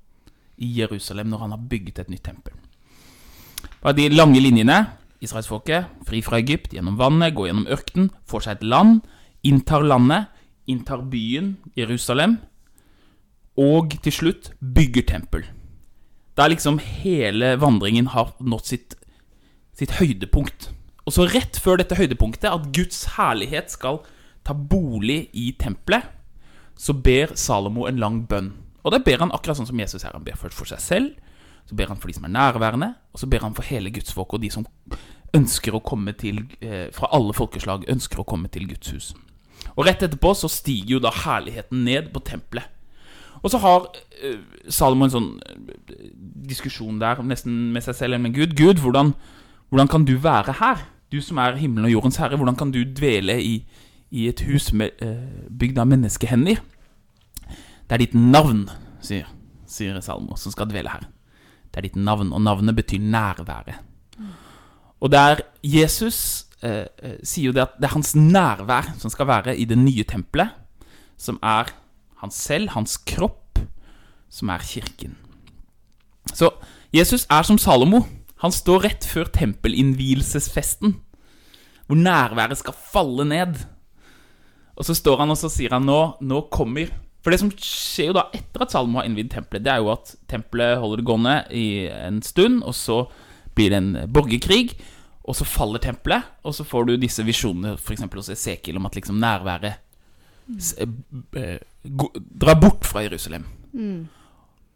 i 0.62 0.78
Jerusalem 0.78 1.26
når 1.28 1.38
han 1.38 1.50
har 1.56 1.68
bygget 1.68 1.99
et 1.99 2.11
nytt 2.11 2.25
tempel. 2.25 2.52
Bare 3.82 3.98
de 3.98 4.08
lange 4.14 4.40
linjene. 4.40 4.84
Israelsfolket, 5.22 5.90
fri 6.06 6.18
fra 6.22 6.38
Egypt, 6.42 6.72
gjennom 6.74 6.96
vannet, 6.98 7.34
går 7.34 7.48
gjennom 7.48 7.68
ørkenen, 7.70 8.08
får 8.26 8.44
seg 8.46 8.56
et 8.56 8.64
land, 8.66 9.02
inntar 9.46 9.84
landet, 9.86 10.30
inntar 10.70 11.04
byen 11.10 11.56
Jerusalem, 11.78 12.40
og 13.58 13.94
til 14.02 14.14
slutt 14.14 14.50
bygger 14.58 15.06
tempel. 15.06 15.46
Det 16.34 16.42
er 16.42 16.52
liksom 16.54 16.80
hele 16.82 17.52
vandringen 17.60 18.10
har 18.14 18.32
nådd 18.40 18.66
sitt, 18.66 18.96
sitt 19.78 19.98
høydepunkt. 20.00 20.70
Og 21.06 21.14
så 21.14 21.26
rett 21.30 21.58
før 21.60 21.78
dette 21.78 21.98
høydepunktet, 21.98 22.48
at 22.50 22.70
Guds 22.74 23.04
herlighet 23.18 23.70
skal 23.70 24.00
ta 24.46 24.54
bolig 24.56 25.28
i 25.38 25.52
tempelet, 25.58 26.06
så 26.78 26.94
ber 26.96 27.36
Salomo 27.38 27.86
en 27.86 28.00
lang 28.00 28.22
bønn. 28.26 28.54
Og 28.82 28.94
da 28.94 28.98
ber 29.02 29.22
han 29.22 29.34
akkurat 29.34 29.60
sånn 29.60 29.68
som 29.68 29.78
Jesus 29.78 30.02
her. 30.02 30.16
Han 30.16 30.24
ber 30.26 30.38
først 30.38 30.58
for 30.58 30.70
seg 30.70 30.82
selv, 30.82 31.12
så 31.66 31.76
ber 31.78 31.90
han 31.92 32.00
for 32.00 32.11
de 32.11 32.16
som 32.16 32.25
er 32.28 32.35
nærværende, 32.35 32.95
og 33.12 33.21
så 33.21 33.26
ber 33.26 33.45
han 33.45 33.54
for 33.54 33.66
hele 33.66 33.90
Guds 33.90 34.12
folk 34.12 34.35
og 34.35 34.42
de 34.42 34.50
som 34.52 34.66
ønsker 35.37 35.75
å 35.75 35.83
komme 35.85 36.12
til, 36.19 36.45
eh, 36.61 36.90
fra 36.92 37.09
alle 37.12 37.33
folkeslag, 37.33 37.88
ønsker 37.88 38.21
å 38.21 38.26
komme 38.26 38.49
til 38.49 38.69
Guds 38.69 38.90
hus. 38.90 39.14
Og 39.76 39.87
rett 39.87 40.02
etterpå 40.02 40.35
så 40.37 40.50
stiger 40.50 40.97
jo 40.97 40.99
da 40.99 41.11
herligheten 41.11 41.85
ned 41.85 42.12
på 42.12 42.21
tempelet. 42.21 42.64
Og 43.42 43.50
så 43.50 43.59
har 43.59 43.87
eh, 44.23 44.38
Salomo 44.69 45.04
en 45.04 45.14
sånn 45.14 45.31
eh, 45.49 46.11
diskusjon 46.49 47.00
der, 47.00 47.23
nesten 47.23 47.73
med 47.73 47.83
seg 47.83 47.97
selv 47.97 48.12
eller 48.12 48.28
med 48.28 48.35
Gud. 48.35 48.57
Gud, 48.57 48.83
hvordan, 48.83 49.14
hvordan 49.71 49.88
kan 49.88 50.04
du 50.04 50.19
være 50.19 50.59
her? 50.61 50.85
Du 51.11 51.21
som 51.21 51.38
er 51.38 51.57
himmelen 51.57 51.88
og 51.88 51.92
jordens 51.97 52.16
herre, 52.21 52.37
hvordan 52.37 52.57
kan 52.57 52.71
du 52.73 52.85
dvele 52.85 53.40
i, 53.40 53.64
i 54.11 54.28
et 54.28 54.40
hus 54.49 54.73
med, 54.73 54.90
bygd 55.50 55.78
av 55.78 55.88
menneskehender? 55.88 56.61
Det 57.88 57.97
er 57.97 58.00
ditt 58.00 58.14
navn, 58.14 58.69
sier, 59.04 59.26
sier 59.69 59.99
Salomo, 60.00 60.37
som 60.40 60.52
skal 60.52 60.71
dvele 60.71 60.92
her. 60.92 61.12
Det 61.72 61.80
er 61.80 61.88
ditt 61.88 61.96
navn, 61.96 62.32
og 62.32 62.42
navnet 62.44 62.76
betyr 62.76 63.00
nærværet. 63.00 63.80
Og 65.02 65.10
der 65.10 65.40
Jesus 65.64 66.46
eh, 66.62 66.86
eh, 67.02 67.18
sier 67.24 67.50
jo 67.50 67.56
det 67.56 67.64
at 67.64 67.78
det 67.80 67.88
er 67.88 67.96
hans 67.96 68.12
nærvær 68.14 68.92
som 69.00 69.10
skal 69.10 69.26
være 69.26 69.56
i 69.58 69.64
det 69.66 69.78
nye 69.78 70.04
tempelet, 70.04 70.52
som 71.18 71.40
er 71.42 71.72
han 72.22 72.30
selv, 72.30 72.70
hans 72.76 72.96
kropp, 73.02 73.58
som 74.30 74.52
er 74.52 74.62
kirken. 74.62 75.16
Så 76.34 76.52
Jesus 76.94 77.26
er 77.30 77.42
som 77.42 77.58
Salomo. 77.58 78.04
Han 78.42 78.54
står 78.54 78.84
rett 78.84 79.06
før 79.06 79.30
tempelinnvielsesfesten, 79.32 80.96
hvor 81.86 81.98
nærværet 81.98 82.58
skal 82.58 82.78
falle 82.92 83.26
ned. 83.26 83.58
Og 84.76 84.86
så 84.86 84.94
står 84.94 85.22
han 85.22 85.34
og 85.34 85.38
så 85.38 85.50
sier 85.52 85.74
han 85.74 85.86
nå, 85.86 86.00
nå 86.22 86.46
kommer 86.54 86.92
For 87.22 87.30
det 87.30 87.38
som 87.38 87.52
skjer 87.54 88.08
jo 88.10 88.14
da 88.16 88.24
etter 88.34 88.64
at 88.64 88.72
Salomo 88.74 88.98
har 88.98 89.06
innvidd 89.06 89.30
tempelet, 89.30 89.62
det 89.62 89.70
er 89.70 89.82
jo 89.84 89.92
at 89.92 90.14
tempelet 90.30 90.80
holder 90.82 90.98
det 91.02 91.06
gående 91.06 91.34
i 91.54 91.66
en 91.94 92.18
stund, 92.26 92.62
og 92.66 92.74
så 92.74 92.96
blir 93.54 93.70
det 93.70 93.78
en 93.78 93.92
borgerkrig, 94.10 94.72
og 95.22 95.36
så 95.38 95.46
faller 95.46 95.78
tempelet, 95.84 96.26
og 96.42 96.54
så 96.56 96.64
får 96.66 96.88
du 96.88 96.96
disse 96.98 97.22
visjonene 97.22 97.76
f.eks. 97.78 98.02
hos 98.10 98.32
Esekiel 98.34 98.80
om 98.80 98.88
at 98.88 98.96
liksom 98.98 99.20
nærværet 99.22 99.78
gå- 101.84 102.12
drar 102.42 102.58
bort 102.60 102.84
fra 102.84 103.02
Jerusalem. 103.06 103.44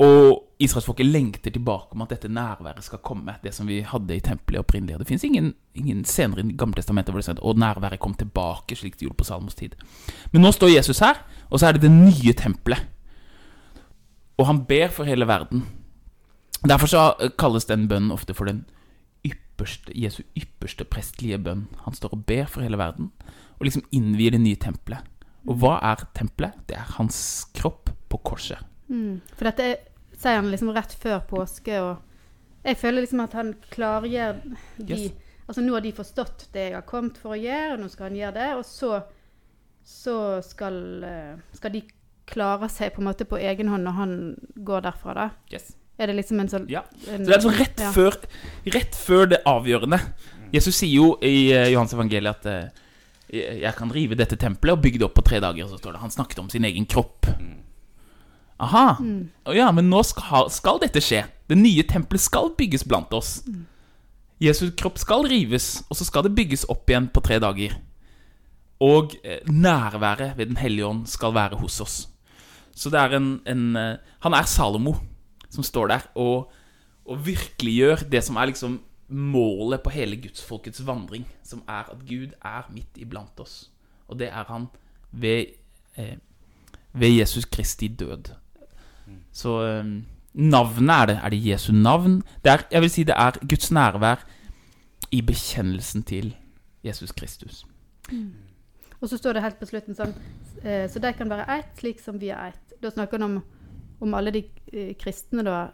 Og 0.02 0.42
israelsfolket 0.60 1.08
lengter 1.08 1.52
tilbake 1.52 1.96
om 1.96 2.02
at 2.04 2.10
dette 2.12 2.28
nærværet 2.28 2.84
skal 2.84 3.00
komme. 3.04 3.36
Det 3.42 3.54
som 3.54 3.68
vi 3.68 3.80
hadde 3.80 4.16
i 4.16 4.20
tempelet 4.20 4.60
opprinnelig. 4.60 4.98
Det 4.98 5.08
fins 5.08 5.24
ingen, 5.24 5.54
ingen 5.74 6.04
scener 6.04 6.42
i 6.42 6.52
Gammeltestamentet 6.52 7.12
hvor 7.12 7.22
det 7.22 7.28
står 7.28 7.40
at 7.40 7.62
nærværet 7.62 8.00
kom 8.00 8.14
tilbake, 8.14 8.76
slik 8.76 8.98
det 8.98 9.06
gjorde 9.06 9.16
på 9.16 9.28
Salmos 9.28 9.56
tid. 9.56 9.76
Men 10.32 10.44
nå 10.44 10.52
står 10.52 10.74
Jesus 10.74 11.00
her, 11.04 11.22
og 11.50 11.60
så 11.60 11.68
er 11.68 11.76
det 11.76 11.86
det 11.86 11.92
nye 11.92 12.36
tempelet. 12.36 12.84
Og 14.36 14.46
han 14.46 14.64
ber 14.68 14.92
for 14.92 15.08
hele 15.08 15.28
verden. 15.28 15.64
Derfor 16.68 16.86
så 16.86 17.30
kalles 17.38 17.64
den 17.64 17.88
bønnen 17.88 18.12
ofte 18.12 18.34
for 18.34 18.44
den 18.44 18.66
ypperste, 19.24 19.92
Jesu 19.96 20.22
ypperste 20.36 20.84
prestlige 20.84 21.38
bønn. 21.40 21.66
Han 21.84 21.94
står 21.96 22.12
og 22.12 22.24
ber 22.28 22.44
for 22.44 22.64
hele 22.64 22.76
verden, 22.78 23.12
og 23.56 23.64
liksom 23.64 23.84
innvier 23.92 24.36
det 24.36 24.40
nye 24.44 24.60
tempelet. 24.60 25.04
Og 25.46 25.60
hva 25.62 25.78
er 25.80 26.04
tempelet? 26.16 26.56
Det 26.68 26.76
er 26.76 26.96
hans 26.98 27.46
kropp 27.56 27.92
på 28.10 28.20
korset. 28.24 28.60
Mm. 28.88 29.20
For 29.34 29.48
dette 29.50 29.68
er, 29.70 29.76
sier 30.16 30.40
han 30.40 30.50
liksom 30.52 30.72
rett 30.76 30.94
før 31.00 31.20
påske, 31.28 31.80
og 31.82 32.66
jeg 32.66 32.78
føler 32.80 33.04
liksom 33.04 33.22
at 33.24 33.36
han 33.38 33.54
klargjør 33.70 34.42
de 34.78 34.96
Yes. 34.96 35.12
Altså 35.46 35.62
nå 35.62 35.76
har 35.76 35.84
de 35.84 35.92
forstått 35.94 36.48
det 36.56 36.62
jeg 36.64 36.74
har 36.74 36.86
kommet 36.88 37.18
for 37.22 37.36
å 37.36 37.38
gjøre, 37.38 37.76
og 37.76 37.82
nå 37.84 37.88
skal 37.92 38.08
han 38.08 38.16
gjøre 38.18 38.34
det, 38.34 38.46
og 38.58 38.64
så, 38.66 38.96
så 39.86 40.16
skal, 40.42 40.78
eh, 41.06 41.36
skal 41.54 41.76
de 41.76 41.84
klare 42.26 42.66
seg 42.72 42.96
på 42.96 43.02
en 43.02 43.06
måte 43.06 43.26
på 43.30 43.38
egen 43.38 43.70
hånd 43.70 43.86
når 43.86 43.94
han 44.00 44.14
går 44.66 44.88
derfra, 44.88 45.14
da. 45.14 45.28
Yes. 45.54 45.76
Er 46.02 46.10
det 46.10 46.16
liksom 46.18 46.42
en 46.42 46.50
sånn 46.50 46.66
Ja. 46.68 46.82
en, 47.06 47.22
Så 47.22 47.30
det 47.30 47.30
er 47.30 47.38
altså 47.38 47.54
rett, 47.54 47.78
ja. 47.80 47.92
før, 47.94 48.18
rett 48.74 48.98
før 48.98 49.30
det 49.30 49.38
avgjørende. 49.46 50.00
Jesus 50.52 50.76
sier 50.82 50.96
jo 50.98 51.06
i 51.22 51.52
eh, 51.54 51.70
Johans 51.72 51.94
evangeliet 51.94 52.42
at 52.42 52.50
eh, 52.50 52.82
jeg 53.62 53.74
kan 53.78 53.90
rive 53.94 54.18
dette 54.18 54.36
tempelet 54.38 54.76
og 54.76 54.82
bygge 54.82 54.98
det 54.98 55.06
opp 55.06 55.14
på 55.14 55.24
tre 55.26 55.40
dager. 55.42 55.70
Så 55.70 55.78
står 55.78 55.96
det 55.96 56.02
Han 56.02 56.10
snakket 56.14 56.42
om 56.42 56.50
sin 56.50 56.64
egen 56.64 56.86
kropp. 56.86 57.26
Aha. 58.62 58.96
Mm. 59.00 59.28
ja, 59.52 59.68
men 59.72 59.90
nå 59.92 60.00
skal, 60.06 60.50
skal 60.52 60.80
dette 60.80 61.02
skje. 61.04 61.24
Det 61.48 61.58
nye 61.58 61.84
tempelet 61.86 62.24
skal 62.24 62.52
bygges 62.56 62.86
blant 62.88 63.12
oss. 63.16 63.42
Jesu 64.42 64.70
kropp 64.76 64.98
skal 65.00 65.26
rives, 65.28 65.82
og 65.90 65.98
så 65.98 66.06
skal 66.08 66.26
det 66.26 66.34
bygges 66.36 66.66
opp 66.72 66.88
igjen 66.90 67.08
på 67.12 67.22
tre 67.24 67.38
dager. 67.42 67.76
Og 68.84 69.14
eh, 69.24 69.40
nærværet 69.48 70.36
ved 70.36 70.50
Den 70.50 70.56
hellige 70.60 70.86
ånd 70.86 71.06
skal 71.08 71.34
være 71.34 71.56
hos 71.56 71.80
oss. 71.80 71.96
Så 72.76 72.90
det 72.92 73.00
er 73.00 73.16
en, 73.16 73.40
en 73.48 73.76
eh, 73.76 73.96
Han 74.20 74.36
er 74.36 74.44
Salomo 74.44 74.96
som 75.48 75.64
står 75.64 75.86
der 75.88 76.02
og, 76.14 76.50
og 77.06 77.22
virkeliggjør 77.24 78.04
det 78.12 78.20
som 78.24 78.36
er 78.36 78.50
liksom 78.50 78.80
målet 79.08 79.80
på 79.84 79.92
hele 79.94 80.18
gudsfolkets 80.18 80.82
vandring, 80.86 81.24
som 81.46 81.62
er 81.68 81.86
at 81.92 82.02
Gud 82.08 82.34
er 82.44 82.66
midt 82.74 82.98
iblant 82.98 83.40
oss. 83.40 83.70
Og 84.08 84.18
det 84.18 84.28
er 84.28 84.44
han 84.50 84.66
ved, 85.12 85.54
eh, 85.96 86.18
ved 86.92 87.14
Jesus 87.16 87.44
Kristi 87.44 87.88
død. 87.88 88.34
Så 89.32 89.80
um, 89.80 90.04
navnet 90.34 90.90
er 90.94 91.06
det. 91.06 91.16
Er 91.24 91.30
det 91.30 91.40
Jesu 91.46 91.72
navn? 91.72 92.22
Det 92.44 92.52
er, 92.52 92.64
jeg 92.72 92.80
vil 92.84 92.90
si 92.90 93.04
det 93.08 93.14
er 93.16 93.38
Guds 93.48 93.70
nærvær 93.72 94.24
i 95.12 95.20
bekjennelsen 95.22 96.02
til 96.08 96.34
Jesus 96.84 97.12
Kristus. 97.12 97.64
Og 99.00 99.08
så 99.08 99.16
står 99.18 99.32
det 99.36 99.42
helt 99.44 99.58
på 99.60 99.66
slutten 99.68 99.96
sånn 99.98 100.12
eh, 100.62 100.86
Så 100.88 101.00
de 101.02 101.10
kan 101.12 101.28
være 101.30 101.44
ett, 101.58 101.72
slik 101.80 102.00
som 102.00 102.18
vi 102.20 102.30
er 102.32 102.52
ett. 102.54 102.76
Da 102.82 102.90
snakker 102.90 103.18
han 103.20 103.26
om, 103.26 103.42
om 104.00 104.14
alle 104.16 104.32
de 104.32 104.44
eh, 104.72 104.94
kristne, 104.98 105.44
da. 105.46 105.66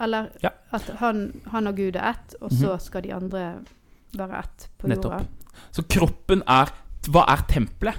Eller 0.00 0.30
Ja. 0.42 0.50
at 0.72 0.86
han, 1.00 1.26
han 1.52 1.66
og 1.66 1.76
Gud 1.76 1.96
er 1.96 2.14
ett, 2.14 2.34
og 2.40 2.52
så 2.52 2.78
skal 2.80 3.02
de 3.04 3.12
andre 3.14 3.60
være 4.16 4.38
ett 4.38 4.68
på 4.78 4.88
Nettopp. 4.88 5.12
jorda. 5.12 5.26
Så 5.72 5.82
kroppen 5.82 6.42
er 6.48 6.72
Hva 7.10 7.24
er 7.32 7.44
tempelet? 7.48 7.96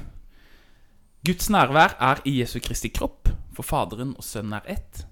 Guds 1.26 1.50
nærvær 1.50 1.96
er 2.02 2.22
i 2.26 2.40
Jesu 2.40 2.60
Kristi 2.60 2.90
kropp, 2.90 3.21
for 3.56 3.68
Faderen 3.68 4.14
og 4.18 4.26
Sønnen 4.26 4.58
er 4.60 4.70
ett. 4.78 5.06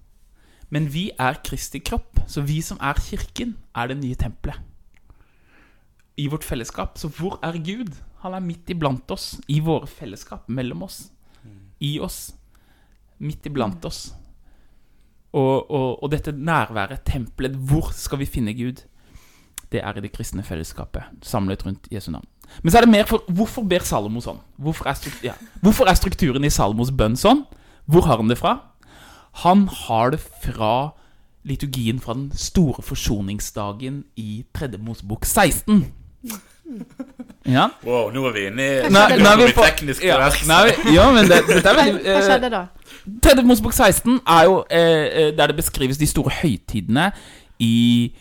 Men 0.70 0.90
vi 0.94 1.10
er 1.18 1.40
Kristi 1.46 1.82
kropp, 1.82 2.22
så 2.30 2.44
vi 2.46 2.60
som 2.62 2.80
er 2.82 3.00
kirken, 3.02 3.56
er 3.76 3.90
det 3.90 4.00
nye 4.02 4.18
tempelet. 4.20 4.60
I 6.20 6.28
vårt 6.30 6.44
fellesskap. 6.44 6.98
Så 7.00 7.10
hvor 7.16 7.40
er 7.44 7.58
Gud? 7.64 7.96
Han 8.24 8.36
er 8.36 8.44
midt 8.44 8.70
iblant 8.70 9.12
oss, 9.12 9.38
i 9.48 9.62
våre 9.64 9.88
fellesskap, 9.88 10.50
mellom 10.52 10.84
oss. 10.84 11.08
I 11.80 11.98
oss. 12.04 12.34
Midt 13.24 13.48
iblant 13.48 13.86
oss. 13.88 14.10
Og, 15.32 15.70
og, 15.70 16.04
og 16.04 16.12
dette 16.12 16.34
nærværet, 16.36 17.06
tempelet, 17.08 17.56
hvor 17.56 17.94
skal 17.96 18.20
vi 18.20 18.28
finne 18.30 18.54
Gud? 18.58 18.84
Det 19.72 19.82
er 19.86 19.98
i 19.98 20.02
det 20.02 20.12
kristne 20.12 20.44
fellesskapet, 20.44 21.06
samlet 21.22 21.66
rundt 21.66 21.88
Jesu 21.94 22.10
navn. 22.12 22.26
Men 22.64 22.74
så 22.74 22.80
er 22.80 22.88
det 22.88 22.92
mer 22.92 23.06
for 23.06 23.22
Hvorfor 23.30 23.62
ber 23.70 23.84
Salomo 23.86 24.22
sånn? 24.26 24.40
Hvorfor 24.58 24.90
er, 24.90 24.98
ja. 25.22 25.36
hvorfor 25.62 25.86
er 25.86 25.98
strukturen 25.98 26.48
i 26.48 26.50
Salomos 26.50 26.90
bønn 26.90 27.18
sånn? 27.20 27.44
Hvor 27.90 28.06
har 28.06 28.22
han 28.22 28.30
det 28.30 28.38
fra? 28.38 28.58
Han 29.44 29.68
har 29.68 30.10
det 30.14 30.20
fra 30.44 30.92
liturgien 31.44 32.00
fra 32.00 32.14
den 32.14 32.32
store 32.36 32.84
forsoningsdagen 32.84 34.04
i 34.16 34.46
Tredje 34.54 34.78
Mosebok 34.78 35.26
16. 35.26 35.86
Ja. 37.46 37.70
Wow, 37.86 38.12
nå 38.14 38.26
er 38.28 38.34
vi 38.36 38.42
inne 38.46 38.66
i 38.66 38.90
Nå, 38.92 39.00
nå 39.00 39.16
nå 39.24 39.30
er 39.32 39.38
vi 39.40 39.46
vi 39.48 39.54
på 39.58 39.64
teknisk 39.66 40.04
ja, 40.06 40.18
vi, 40.28 40.74
ja, 40.94 41.06
men 41.16 41.30
det, 41.32 41.40
dette 41.48 41.64
er 41.64 41.78
Hva, 41.78 41.86
veldig 41.88 42.04
hva 42.04 42.18
eh, 42.20 42.26
skjedde 42.28 42.50
da? 42.54 42.60
Tredje 43.26 43.46
Mosebok 43.48 43.74
16 43.74 44.20
er 44.20 44.44
jo 44.46 44.60
eh, 44.70 45.06
eh, 45.08 45.30
der 45.38 45.50
det 45.50 45.56
beskrives 45.58 45.98
de 45.98 46.08
store 46.08 46.34
høytidene 46.42 47.08
i, 47.64 48.12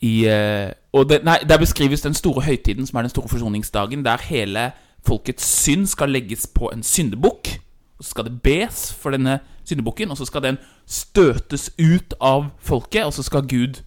i 0.00 0.14
eh, 0.26 0.72
og 0.96 1.06
det, 1.12 1.20
Nei, 1.28 1.36
der 1.46 1.60
beskrives 1.62 2.02
den 2.02 2.16
store 2.16 2.42
høytiden, 2.48 2.88
som 2.88 2.98
er 2.98 3.06
den 3.06 3.14
store 3.14 3.28
forsoningsdagen, 3.28 4.02
der 4.04 4.24
hele 4.32 4.70
folkets 5.06 5.46
synd 5.62 5.86
skal 5.86 6.10
legges 6.10 6.48
på 6.50 6.72
en 6.74 6.82
syndebukk. 6.82 7.52
Så 8.00 8.10
skal 8.10 8.28
det 8.28 8.42
bes 8.44 8.92
for 8.92 9.14
denne 9.16 9.38
syndebukken, 9.64 10.10
og 10.10 10.18
så 10.20 10.26
skal 10.28 10.44
den 10.44 10.58
støtes 10.86 11.70
ut 11.78 12.14
av 12.20 12.50
folket, 12.58 13.04
og 13.04 13.14
så 13.16 13.24
skal 13.26 13.48
Gud 13.48 13.82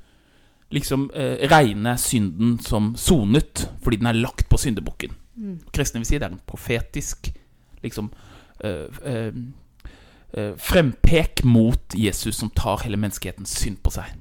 liksom 0.73 1.09
eh, 1.13 1.49
regne 1.49 1.97
synden 1.97 2.59
som 2.61 2.93
sonet, 2.97 3.69
fordi 3.83 4.01
den 4.01 4.09
er 4.09 4.21
lagt 4.21 4.49
på 4.49 4.57
syndebukken. 4.57 5.15
Kristne 5.73 6.01
vil 6.01 6.09
si 6.09 6.17
det 6.19 6.27
er 6.27 6.33
en 6.33 6.41
profetisk 6.47 7.31
liksom 7.83 8.09
eh, 8.63 8.89
eh, 9.05 9.33
eh, 10.33 10.55
frempek 10.57 11.43
mot 11.47 11.95
Jesus 11.95 12.41
som 12.41 12.51
tar 12.51 12.83
hele 12.83 12.99
menneskehetens 12.99 13.55
synd 13.61 13.79
på 13.83 13.93
seg. 13.95 14.17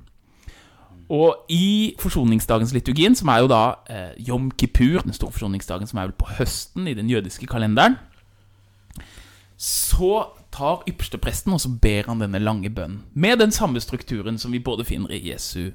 Og 1.09 1.49
i 1.49 1.95
forsoningsdagens 1.99 2.75
liturgien, 2.76 3.16
som 3.16 3.30
er 3.33 3.40
jo 3.40 3.49
da 3.50 3.62
eh, 3.88 4.12
Yom 4.28 4.50
Kippur, 4.50 5.00
den 5.02 5.16
store 5.16 5.33
forsoningsdagen 5.33 5.88
som 5.88 5.99
er 5.99 6.11
vel 6.11 6.18
på 6.21 6.28
høsten 6.38 6.88
i 6.88 6.95
den 6.95 7.09
jødiske 7.11 7.49
kalenderen, 7.49 7.97
så 9.59 10.12
tar 10.55 10.85
ypperstepresten 10.87 11.53
og 11.53 11.61
så 11.61 11.71
ber 11.83 12.07
han 12.07 12.23
denne 12.23 12.38
lange 12.38 12.71
bønnen. 12.71 13.03
Med 13.12 13.41
den 13.43 13.50
samme 13.53 13.81
strukturen 13.83 14.38
som 14.38 14.53
vi 14.55 14.62
både 14.62 14.87
finner 14.87 15.11
i 15.11 15.23
Jesu 15.31 15.73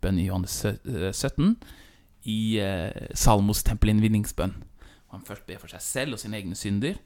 bønn 0.00 0.18
i 0.18 0.28
Johannes 0.28 0.64
eh, 0.64 1.10
17, 1.12 1.56
i 2.30 2.58
eh, 2.62 3.08
Salmos 3.14 3.64
tempelinnvinningsbønn. 3.66 4.54
Han 5.10 5.24
først 5.26 5.46
ber 5.48 5.58
for 5.58 5.72
seg 5.72 5.82
selv 5.82 6.14
og 6.16 6.22
sine 6.22 6.38
egne 6.38 6.56
synder, 6.56 7.00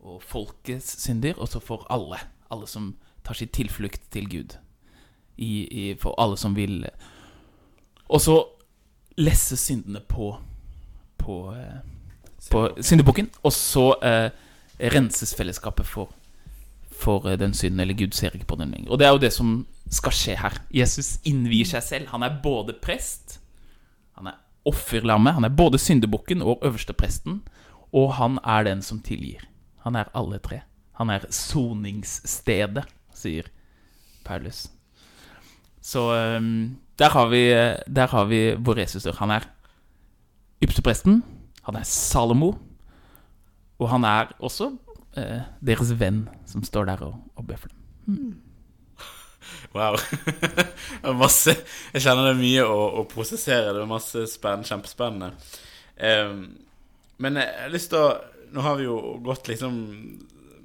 og 0.00 0.22
folkets 0.24 0.94
synder, 1.02 1.34
og 1.36 1.50
så 1.50 1.60
for 1.60 1.84
alle. 1.92 2.20
Alle 2.50 2.68
som 2.70 2.94
tar 3.26 3.36
sitt 3.36 3.52
tilflukt 3.56 4.06
til 4.14 4.30
Gud. 4.30 4.56
I, 5.36 5.66
i, 5.66 5.84
for 5.96 6.14
alle 6.20 6.36
som 6.36 6.52
vil 6.52 6.84
Og 8.12 8.20
så 8.20 8.34
lesse 9.16 9.56
syndene 9.56 10.02
på 10.04 10.34
På, 11.18 11.54
eh, 11.54 11.80
på 12.50 12.68
syndebukken, 12.80 13.30
og 13.42 13.52
så 13.52 13.94
eh, 14.02 14.30
renses 14.80 15.34
fellesskapet 15.36 15.86
for 15.86 16.14
for 17.00 17.26
eh, 17.28 17.38
den 17.38 17.54
synden, 17.54 17.80
eller 17.80 17.96
Gud 17.96 18.14
ser 18.16 18.34
ikke 18.34 18.50
på 18.50 18.58
den 18.60 18.74
lenger. 18.74 18.90
Og 18.90 18.98
det 18.98 19.06
er 19.06 19.14
jo 19.14 19.22
det 19.22 19.32
som 19.32 19.54
skal 19.90 20.14
skje 20.14 20.36
her. 20.40 20.58
Jesus 20.74 21.18
innvier 21.26 21.68
seg 21.68 21.84
selv. 21.86 22.10
Han 22.12 22.24
er 22.26 22.40
både 22.42 22.76
prest, 22.82 23.38
han 24.18 24.30
er 24.30 24.40
offerlammet, 24.68 25.34
han 25.38 25.48
er 25.48 25.56
både 25.56 25.80
syndebukken 25.80 26.42
og 26.42 26.60
øverstepresten, 26.66 27.40
og 27.96 28.14
han 28.20 28.38
er 28.44 28.68
den 28.68 28.84
som 28.86 29.00
tilgir. 29.02 29.46
Han 29.86 29.96
er 29.96 30.12
alle 30.14 30.38
tre. 30.38 30.60
Han 31.00 31.10
er 31.10 31.24
soningsstedet, 31.32 32.84
sier 33.16 33.48
Paulus. 34.24 34.66
Så 35.80 36.02
øhm, 36.12 36.76
der, 36.98 37.08
har 37.08 37.30
vi, 37.32 37.44
der 37.88 38.06
har 38.12 38.24
vi 38.28 38.54
vår 38.60 38.82
Jesus. 38.84 39.08
Han 39.16 39.30
er 39.32 39.48
ypperstepresten, 40.62 41.22
han 41.64 41.76
er 41.76 41.88
Salomo, 41.88 42.52
og 43.80 43.90
han 43.90 44.06
er 44.06 44.30
også 44.38 44.70
eh, 45.18 45.42
deres 45.64 45.90
venn 45.98 46.26
som 46.48 46.64
står 46.66 46.92
der 46.92 47.04
og, 47.08 47.18
og 47.34 47.48
ber 47.48 47.60
for 47.60 47.72
dem. 47.72 48.38
Wow. 49.74 49.96
Er 51.06 51.14
masse 51.16 51.52
Jeg 51.94 52.02
kjenner 52.04 52.26
det 52.26 52.32
er 52.34 52.40
mye 52.40 52.64
å, 52.66 52.80
å 53.00 53.04
prosessere. 53.08 53.72
Det 53.72 53.80
er 53.82 53.88
masse 53.88 54.24
spenn, 54.30 54.66
kjempespennende. 54.66 55.30
Um, 55.96 56.42
men 57.22 57.38
jeg 57.40 57.54
har 57.64 57.72
lyst 57.72 57.90
til 57.92 58.02
å 58.02 58.10
nå 58.52 58.60
har 58.60 58.76
vi 58.76 58.84
jo 58.84 58.96
gått 59.22 59.48
liksom 59.48 59.74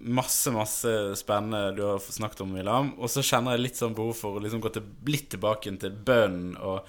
masse, 0.05 0.51
masse 0.51 1.15
spennende 1.15 1.71
du 1.71 1.83
har 1.83 1.99
snakket 1.99 2.41
om, 2.41 2.53
Milam. 2.53 2.93
Og 2.97 3.09
så 3.09 3.23
kjenner 3.25 3.55
jeg 3.55 3.65
litt 3.65 3.81
sånn 3.81 3.95
behov 3.97 4.15
for 4.17 4.37
å 4.37 4.43
liksom 4.43 4.61
gå 4.63 4.71
til, 4.73 4.85
litt 5.09 5.29
tilbake 5.33 5.73
til 5.81 5.95
bønn, 6.07 6.55
og 6.61 6.85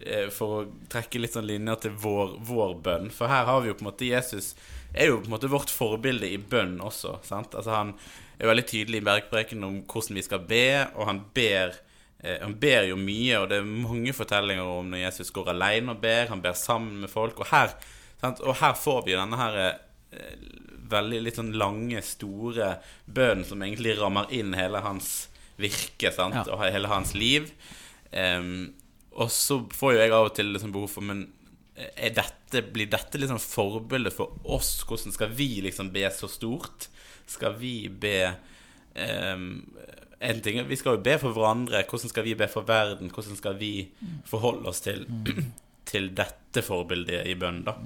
eh, 0.00 0.28
for 0.34 0.60
å 0.60 0.66
trekke 0.90 1.22
litt 1.22 1.36
sånn 1.36 1.48
linjer 1.50 1.82
til 1.86 1.96
vår, 2.02 2.36
vår 2.46 2.76
bønn. 2.84 3.10
For 3.14 3.30
her 3.30 3.48
har 3.48 3.62
vi 3.62 3.72
jo 3.72 3.78
på 3.78 3.86
en 3.86 3.90
måte 3.90 4.10
Jesus 4.10 4.52
er 4.92 5.10
jo 5.10 5.20
på 5.20 5.28
en 5.28 5.34
måte 5.34 5.50
vårt 5.50 5.72
forbilde 5.72 6.28
i 6.30 6.38
bønn 6.38 6.78
også. 6.82 7.18
sant? 7.26 7.54
Altså 7.54 7.76
Han 7.76 7.94
er 8.38 8.50
veldig 8.50 8.66
tydelig 8.66 9.00
i 9.00 9.06
bergpreken 9.06 9.64
om 9.66 9.78
hvordan 9.84 10.18
vi 10.18 10.26
skal 10.26 10.42
be, 10.48 10.66
og 10.96 11.06
han 11.10 11.22
ber 11.36 11.76
eh, 12.22 12.40
han 12.40 12.56
ber 12.60 12.88
jo 12.90 12.98
mye, 13.00 13.38
og 13.38 13.48
det 13.50 13.60
er 13.60 13.70
mange 13.70 14.14
fortellinger 14.16 14.66
om 14.66 14.90
når 14.92 15.04
Jesus 15.04 15.32
går 15.36 15.52
alene 15.54 15.94
og 15.94 16.02
ber. 16.02 16.30
Han 16.32 16.42
ber 16.44 16.58
sammen 16.58 17.02
med 17.04 17.12
folk. 17.12 17.40
Og 17.40 17.52
her, 17.52 17.76
sant? 18.22 18.42
Og 18.42 18.58
her 18.62 18.76
får 18.78 19.04
vi 19.06 19.18
denne 19.18 19.40
her 19.40 19.60
eh, 19.66 20.36
veldig 20.90 21.20
litt 21.22 21.38
sånn 21.38 21.54
lange, 21.58 22.02
store 22.02 22.74
bønnen 23.06 23.46
som 23.46 23.62
egentlig 23.62 23.98
rammer 24.00 24.30
inn 24.34 24.56
hele 24.58 24.82
hans 24.82 25.28
virke 25.60 26.10
sant? 26.14 26.38
Ja. 26.40 26.46
og 26.54 26.64
hele 26.64 26.90
hans 26.90 27.14
liv. 27.14 27.50
Um, 28.10 28.72
og 29.20 29.30
så 29.30 29.60
får 29.74 29.94
jo 29.94 30.00
jeg 30.00 30.14
av 30.14 30.28
og 30.30 30.34
til 30.34 30.50
liksom 30.54 30.72
behov 30.74 30.90
for 30.90 31.06
Men 31.06 31.28
dette, 32.16 32.62
blir 32.72 32.90
dette 32.90 33.20
liksom 33.20 33.40
forbildet 33.42 34.14
for 34.16 34.36
oss? 34.44 34.78
Hvordan 34.88 35.14
skal 35.14 35.32
vi 35.36 35.48
liksom 35.64 35.92
be 35.94 36.04
så 36.14 36.28
stort? 36.30 36.88
Skal 37.30 37.54
vi 37.60 37.74
be 37.88 38.32
um, 38.96 39.52
en 40.20 40.40
ting, 40.40 40.68
Vi 40.68 40.76
skal 40.76 40.98
jo 40.98 41.02
be 41.04 41.18
for 41.18 41.32
hverandre. 41.32 41.84
Hvordan 41.88 42.12
skal 42.12 42.24
vi 42.24 42.34
be 42.34 42.48
for 42.48 42.66
verden? 42.68 43.10
Hvordan 43.10 43.36
skal 43.36 43.58
vi 43.60 43.88
forholde 44.28 44.68
oss 44.68 44.80
til, 44.80 45.06
til 45.90 46.10
dette 46.16 46.62
forbildet 46.62 47.26
i 47.26 47.34
bønnen, 47.34 47.64
da? 47.64 47.76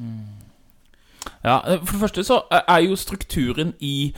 Ja, 1.44 1.60
eh, 1.60 1.78
For 1.84 1.92
det 1.92 2.00
første 2.00 2.24
så 2.24 2.40
er 2.50 2.80
jo 2.84 2.96
strukturen 2.96 3.74
i, 3.80 4.14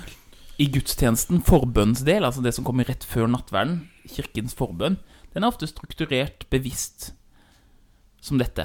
i 0.59 0.71
gudstjenesten, 0.73 1.43
forbønnens 1.43 2.03
del, 2.07 2.25
altså 2.25 2.43
det 2.43 2.55
som 2.55 2.65
kommer 2.65 2.89
rett 2.89 3.05
før 3.05 3.29
nattverden, 3.31 3.85
kirkens 4.09 4.55
forbønn, 4.55 4.99
den 5.35 5.45
er 5.45 5.53
ofte 5.53 5.69
strukturert 5.69 6.47
bevisst 6.51 7.13
som 8.23 8.41
dette. 8.41 8.65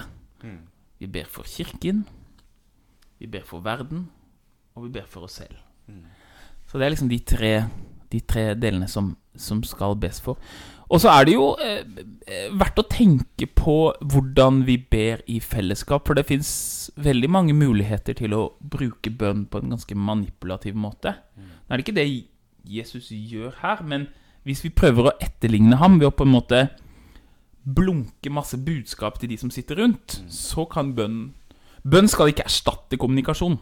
Vi 1.01 1.09
ber 1.09 1.25
for 1.25 1.47
kirken, 1.49 2.03
vi 3.17 3.27
ber 3.27 3.45
for 3.45 3.63
verden, 3.65 4.05
og 4.75 4.85
vi 4.85 4.91
ber 4.99 5.07
for 5.09 5.25
oss 5.25 5.39
selv. 5.41 5.57
Så 6.69 6.77
det 6.77 6.85
er 6.85 6.93
liksom 6.93 7.09
de 7.09 7.17
tre, 7.25 7.55
de 8.11 8.19
tre 8.21 8.51
delene 8.53 8.87
som, 8.87 9.15
som 9.33 9.63
skal 9.65 9.97
bes 9.99 10.21
for. 10.21 10.37
Og 10.91 11.01
så 11.01 11.09
er 11.09 11.25
det 11.25 11.33
jo 11.33 11.47
eh, 11.63 11.81
eh, 12.27 12.51
verdt 12.59 12.83
å 12.83 12.87
tenke 12.91 13.47
på 13.47 13.75
hvordan 14.13 14.61
vi 14.67 14.75
ber 14.91 15.23
i 15.31 15.39
fellesskap, 15.39 16.05
for 16.05 16.19
det 16.19 16.27
fins 16.29 16.51
veldig 16.99 17.29
mange 17.31 17.55
muligheter 17.55 18.17
til 18.19 18.35
å 18.35 18.43
bruke 18.59 19.09
bønn 19.09 19.45
på 19.49 19.61
en 19.61 19.73
ganske 19.73 19.97
manipulativ 19.97 20.77
måte. 20.77 21.15
Nå 21.39 21.71
er 21.71 21.79
det 21.79 21.85
ikke 21.87 21.97
det 21.97 22.07
Jesus 22.67 23.09
gjør 23.09 23.55
her, 23.63 23.81
men 23.87 24.09
hvis 24.45 24.61
vi 24.65 24.73
prøver 24.75 25.09
å 25.09 25.17
etterligne 25.23 25.79
ham 25.81 25.97
ved 25.97 26.11
å 26.11 26.15
på 26.15 26.27
en 26.27 26.35
måte 26.35 26.65
blunke 27.65 28.31
masse 28.33 28.57
budskap 28.57 29.19
til 29.19 29.29
de 29.29 29.37
som 29.37 29.51
sitter 29.53 29.83
rundt, 29.83 30.21
så 30.29 30.65
kan 30.65 30.95
bønn 30.97 31.21
Bønn 31.81 32.05
skal 32.05 32.29
ikke 32.29 32.45
erstatte 32.45 32.97
kommunikasjon. 33.01 33.55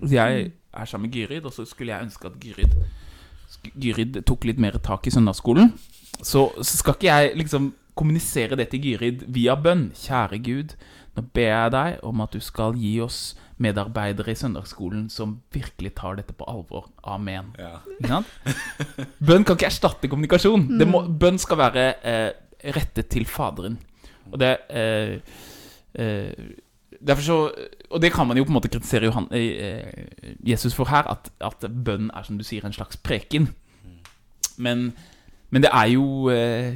Så 0.00 0.10
jeg 0.10 0.48
er 0.50 0.86
sammen 0.90 1.06
med 1.06 1.14
Gyrid, 1.14 1.44
og 1.46 1.52
så 1.54 1.62
skulle 1.62 1.92
jeg 1.92 2.02
ønske 2.02 2.26
at 2.26 2.40
Gyrid 2.42 2.74
Gyrid 3.78 4.18
tok 4.26 4.44
litt 4.48 4.60
mer 4.62 4.76
tak 4.82 5.06
i 5.06 5.12
søndagsskolen. 5.14 5.72
Så, 6.20 6.48
så 6.60 6.80
skal 6.80 6.96
ikke 6.96 7.10
jeg 7.10 7.38
liksom 7.38 7.72
kommunisere 7.98 8.58
det 8.58 8.68
til 8.72 8.82
Gyrid 8.88 9.24
via 9.34 9.54
bønn. 9.58 9.88
Kjære 9.94 10.40
Gud, 10.44 10.74
nå 11.14 11.24
ber 11.34 11.50
jeg 11.50 11.72
deg 11.74 12.04
om 12.06 12.22
at 12.24 12.34
du 12.34 12.42
skal 12.42 12.76
gi 12.78 12.96
oss 13.04 13.22
medarbeidere 13.62 14.32
i 14.34 14.38
søndagsskolen 14.38 15.06
som 15.14 15.36
virkelig 15.54 15.92
tar 16.00 16.18
dette 16.18 16.34
på 16.34 16.46
alvor. 16.50 16.88
Amen. 17.06 17.52
Ja. 17.58 17.78
Bønn 19.22 19.46
kan 19.46 19.54
ikke 19.54 19.70
erstatte 19.70 20.10
kommunikasjon. 20.10 20.66
Det 20.80 20.88
må, 20.90 21.04
bønn 21.06 21.38
skal 21.38 21.60
være 21.62 21.86
eh, 22.02 22.30
rettet 22.76 23.10
til 23.12 23.26
Faderen. 23.26 23.78
Og 24.32 24.40
det 24.40 24.56
eh, 24.70 25.18
eh, 25.94 26.32
Derfor 27.06 27.22
så 27.22 27.52
Og 27.90 28.00
det 28.02 28.12
kan 28.12 28.26
man 28.26 28.38
jo 28.38 28.44
på 28.44 28.48
en 28.48 28.54
måte 28.54 28.68
kritisere 28.68 29.04
Johan, 29.04 29.28
eh, 29.30 30.06
Jesus 30.46 30.74
for 30.74 30.88
her, 30.88 31.02
at, 31.10 31.30
at 31.40 31.66
bønn 31.84 32.10
er 32.14 32.22
som 32.22 32.38
du 32.38 32.44
sier 32.44 32.64
en 32.64 32.72
slags 32.72 32.96
preken. 32.96 33.48
Men, 34.56 34.92
men 35.50 35.62
det 35.62 35.70
er 35.72 35.84
jo 35.92 36.30
eh, 36.30 36.74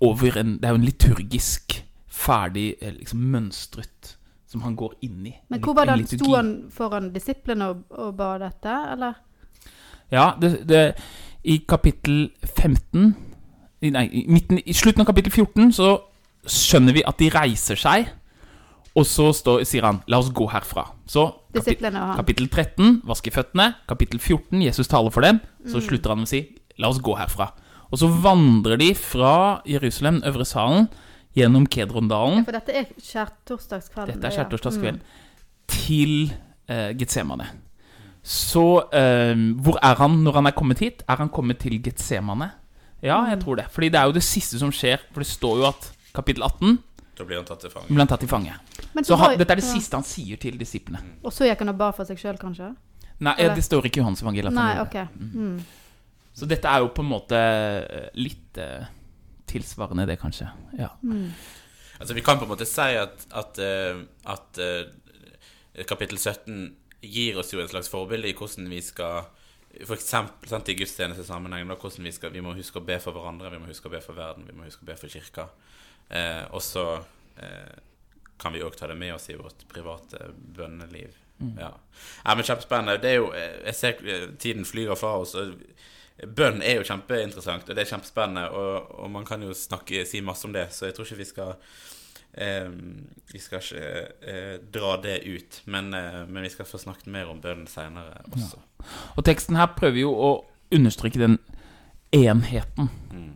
over 0.00 0.38
en 0.38 0.58
Det 0.58 0.64
er 0.64 0.68
jo 0.68 0.74
en 0.74 0.84
liturgisk, 0.84 1.84
ferdig, 2.08 2.74
eh, 2.80 2.92
liksom 2.92 3.18
mønstret 3.18 4.18
som 4.48 4.62
han 4.62 4.76
går 4.76 4.94
inn 5.04 5.26
i. 5.26 5.34
Men 5.48 5.60
hvor 5.60 5.74
var 5.74 5.84
det, 5.84 5.96
han 5.96 6.06
Sto 6.06 6.34
han 6.34 6.52
foran 6.72 7.10
disiplene 7.12 7.68
og, 7.68 7.82
og 7.90 8.14
ba 8.16 8.36
dette, 8.40 8.74
eller? 8.92 9.18
Ja, 10.10 10.32
det, 10.40 10.68
det, 10.68 10.94
i 11.44 11.60
kapittel 11.68 12.30
15 12.44 13.14
i- 13.82 13.90
Nei, 13.90 14.06
i, 14.12 14.24
midten, 14.28 14.58
i 14.66 14.72
slutten 14.72 15.00
av 15.00 15.06
kapittel 15.06 15.30
14 15.32 15.72
så 15.72 16.00
skjønner 16.46 16.92
vi 16.94 17.02
at 17.06 17.18
de 17.18 17.28
reiser 17.30 17.76
seg, 17.76 18.08
og 18.96 19.04
så 19.06 19.28
står, 19.34 19.64
sier 19.68 19.82
han 19.84 20.02
'la 20.08 20.18
oss 20.18 20.30
gå 20.30 20.48
herfra'. 20.50 20.88
Så 21.06 21.26
kapi, 21.54 21.60
Disiplene 21.76 22.00
og 22.00 22.06
han. 22.08 22.16
kapittel 22.16 22.48
13 22.48 23.02
vaske 23.04 23.30
føttene. 23.30 23.74
Kapittel 23.88 24.18
14 24.18 24.62
Jesus 24.62 24.88
taler 24.88 25.10
for 25.10 25.20
dem. 25.20 25.40
Så 25.66 25.76
Mm. 25.78 25.86
slutter 25.88 26.08
han 26.10 26.18
med 26.18 26.26
å 26.26 26.28
si 26.28 26.48
'la 26.78 26.88
oss 26.88 26.98
gå 26.98 27.14
herfra'. 27.16 27.52
Og 27.92 27.98
så 27.98 28.08
vandrer 28.22 28.76
de 28.78 28.94
fra 28.94 29.62
Jerusalem, 29.66 30.22
øvre 30.24 30.44
salen, 30.44 30.88
gjennom 31.36 31.66
Kedrondalen. 31.66 32.38
Ja, 32.38 32.42
For 32.44 32.52
dette 32.52 32.72
er 32.74 32.84
skjærtorsdagskvelden. 33.00 34.14
Dette 34.14 34.24
er 34.26 34.30
ja. 34.30 34.44
skjærtorsdagskveld. 34.44 34.94
Mm. 34.94 35.00
Til 35.68 36.32
eh, 36.68 36.92
Getsemane. 36.98 37.46
Så 38.22 38.82
eh, 38.92 39.34
hvor 39.62 39.78
er 39.82 39.94
han 39.94 40.10
når 40.24 40.32
han 40.34 40.46
er 40.46 40.50
kommet 40.52 40.78
hit? 40.80 41.02
Er 41.08 41.16
han 41.16 41.28
kommet 41.28 41.58
til 41.60 41.78
Getsemane? 41.82 42.50
Ja, 43.02 43.20
Mm. 43.22 43.30
jeg 43.30 43.40
tror 43.44 43.56
det. 43.56 43.66
Fordi 43.70 43.88
det 43.90 43.98
er 44.00 44.04
jo 44.06 44.12
det 44.12 44.22
siste 44.26 44.58
som 44.58 44.70
skjer. 44.72 44.98
For 45.12 45.20
det 45.22 45.28
står 45.30 45.56
jo 45.58 45.66
at 45.68 45.90
kapittel 46.14 46.42
18 46.42 46.78
Da 47.18 47.24
blir 47.24 47.36
han 47.36 47.44
tatt 47.44 47.60
til 47.60 47.70
fange. 47.70 47.86
Blir 47.88 47.98
han 47.98 48.06
tatt 48.08 48.20
til 48.20 48.28
fange. 48.28 48.54
Så 49.02 49.16
han, 49.18 49.36
dette 49.38 49.50
er 49.50 49.56
det 49.58 49.64
ja. 49.64 49.72
siste 49.74 49.94
han 49.98 50.04
sier 50.06 50.36
til 50.38 50.58
disiplene. 50.58 51.00
Og 51.24 51.32
så 51.32 51.46
gikk 51.48 51.58
han 51.58 51.68
og 51.72 51.76
ba 51.78 51.90
for 51.92 52.04
seg 52.06 52.16
sjøl, 52.18 52.38
kanskje? 52.38 52.76
Nei, 53.20 53.34
Eller- 53.38 53.54
det 53.56 53.64
står 53.64 53.82
ikke 53.86 53.98
i 53.98 54.02
Johans 54.02 54.22
evangelium. 54.22 54.56
at 54.56 54.62
Nei, 54.62 54.74
gjorde. 54.76 55.08
OK. 55.08 55.34
Mm. 55.34 55.64
Så 56.34 56.46
dette 56.46 56.64
er 56.70 56.78
jo 56.78 56.88
på 56.94 57.02
en 57.02 57.08
måte 57.10 57.34
eh, 57.34 58.08
litt 58.14 58.58
uh, 58.62 58.86
tilsvarende 59.50 60.06
det, 60.06 60.18
kanskje. 60.20 60.46
Ja. 60.78 60.90
Mm. 61.02 61.32
Altså 61.98 62.14
Vi 62.14 62.20
kan 62.22 62.38
på 62.38 62.44
en 62.46 62.52
måte 62.52 62.66
si 62.66 62.80
at, 62.94 63.26
at, 63.34 63.58
eh, 63.58 63.98
at 64.24 64.58
eh, 64.62 65.84
kapittel 65.84 66.18
17 66.18 66.74
gir 67.02 67.38
oss 67.38 67.50
jo 67.52 67.58
et 67.58 67.70
slags 67.70 67.88
forbilde 67.90 68.28
i 68.30 68.34
hvordan 68.38 68.68
vi 68.70 68.80
skal 68.80 69.26
For 69.86 70.00
sant, 70.00 70.68
i 70.68 70.76
gudstjenestesammenheng, 70.78 71.68
da, 71.68 71.76
hvordan 71.76 72.08
vi 72.08 72.12
skal 72.16 72.32
Vi 72.32 72.40
må 72.42 72.54
huske 72.56 72.80
å 72.80 72.86
be 72.86 72.96
for 73.02 73.14
hverandre, 73.14 73.52
vi 73.52 73.60
må 73.62 73.68
huske 73.68 73.90
å 73.90 73.92
be 73.92 74.00
for 74.04 74.16
verden, 74.16 74.48
vi 74.48 74.56
må 74.56 74.64
huske 74.66 74.86
å 74.86 74.88
be 74.88 74.96
for 74.98 75.12
kirka. 75.12 75.48
Eh, 76.08 76.44
og 76.56 76.62
så 76.64 76.86
eh, 77.36 77.76
kan 78.40 78.54
vi 78.54 78.62
òg 78.64 78.76
ta 78.78 78.88
det 78.88 78.96
med 78.98 79.14
oss 79.14 79.28
i 79.30 79.36
vårt 79.36 79.66
private 79.68 80.30
bønneliv. 80.56 81.16
Ja. 81.38 81.70
ja, 82.24 82.34
men 82.34 82.44
Kjempespennende. 82.44 82.98
Det 83.02 83.10
er 83.10 83.20
jo 83.20 83.28
eh, 83.36 83.60
Jeg 83.68 83.78
ser 83.78 84.00
eh, 84.06 84.26
tiden 84.40 84.66
flyr 84.66 84.94
fra 84.98 85.14
oss. 85.20 85.36
Bønn 86.18 86.64
er 86.66 86.80
jo 86.80 86.86
kjempeinteressant, 86.88 87.68
og 87.68 87.76
det 87.76 87.84
er 87.84 87.92
kjempespennende. 87.92 88.48
Og, 88.50 88.90
og 89.04 89.12
man 89.14 89.26
kan 89.28 89.42
jo 89.44 89.54
snakke, 89.54 90.02
si 90.08 90.22
masse 90.24 90.48
om 90.48 90.56
det, 90.56 90.68
så 90.74 90.88
jeg 90.88 90.96
tror 90.96 91.06
ikke 91.06 91.20
vi 91.20 91.28
skal 91.28 91.52
eh, 92.32 92.72
Vi 93.32 93.42
skal 93.42 93.62
ikke 93.62 93.92
eh, 94.32 94.56
dra 94.78 94.96
det 95.02 95.20
ut. 95.28 95.60
Men, 95.66 95.92
eh, 95.94 96.24
men 96.26 96.42
vi 96.46 96.52
skal 96.54 96.66
få 96.66 96.80
snakket 96.82 97.12
mer 97.14 97.30
om 97.30 97.42
bønn 97.44 97.68
seinere 97.70 98.24
også. 98.32 98.64
Og 99.16 99.24
teksten 99.26 99.58
her 99.58 99.72
prøver 99.76 100.02
jo 100.02 100.12
å 100.12 100.30
understreke 100.74 101.20
den 101.20 101.38
enheten. 102.14 102.90
Mm. 103.12 103.32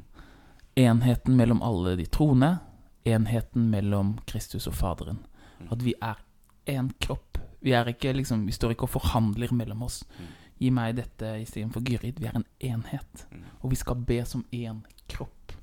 Enheten 0.82 1.36
mellom 1.36 1.62
alle 1.62 1.96
de 2.00 2.06
troende. 2.06 2.56
Enheten 3.04 3.70
mellom 3.70 4.18
Kristus 4.26 4.68
og 4.70 4.76
Faderen. 4.78 5.22
Mm. 5.58 5.72
At 5.74 5.84
vi 5.84 5.94
er 6.00 6.22
én 6.70 6.92
kropp. 7.00 7.38
Vi, 7.60 7.72
er 7.72 7.88
ikke, 7.90 8.12
liksom, 8.12 8.46
vi 8.46 8.54
står 8.54 8.74
ikke 8.74 8.88
og 8.88 8.96
forhandler 8.96 9.52
mellom 9.54 9.84
oss. 9.86 10.02
Mm. 10.18 10.30
Gi 10.62 10.70
meg 10.70 10.96
dette 10.98 11.34
istedenfor 11.42 11.82
Gyrid. 11.86 12.20
Vi 12.22 12.30
er 12.30 12.38
en 12.38 12.46
enhet. 12.60 13.26
Og 13.60 13.72
vi 13.72 13.78
skal 13.78 13.98
be 14.06 14.20
som 14.28 14.44
én 14.54 14.84
kropp. 15.10 15.54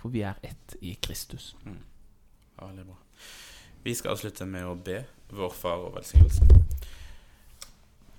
For 0.00 0.10
vi 0.10 0.24
er 0.26 0.38
ett 0.42 0.76
i 0.80 0.94
Kristus. 1.02 1.54
Ja, 1.64 2.66
Veldig 2.66 2.86
bra. 2.86 2.96
Vi 3.82 3.94
skal 3.94 4.12
avslutte 4.12 4.44
med 4.44 4.66
å 4.68 4.74
be 4.76 5.02
vår 5.32 5.52
Far 5.56 5.86
og 5.86 5.94
velsignelsen. 5.96 6.50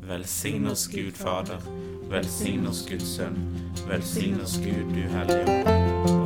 Velsign 0.00 0.66
oss 0.66 0.88
Gud 0.88 1.16
Fader, 1.16 1.58
velsign 2.08 2.66
oss 2.66 2.86
Guds 2.86 3.16
Sønn, 3.16 3.36
velsign 3.88 4.40
oss 4.40 4.60
Gud 4.62 4.94
du 4.94 5.02
Hellige 5.08 6.25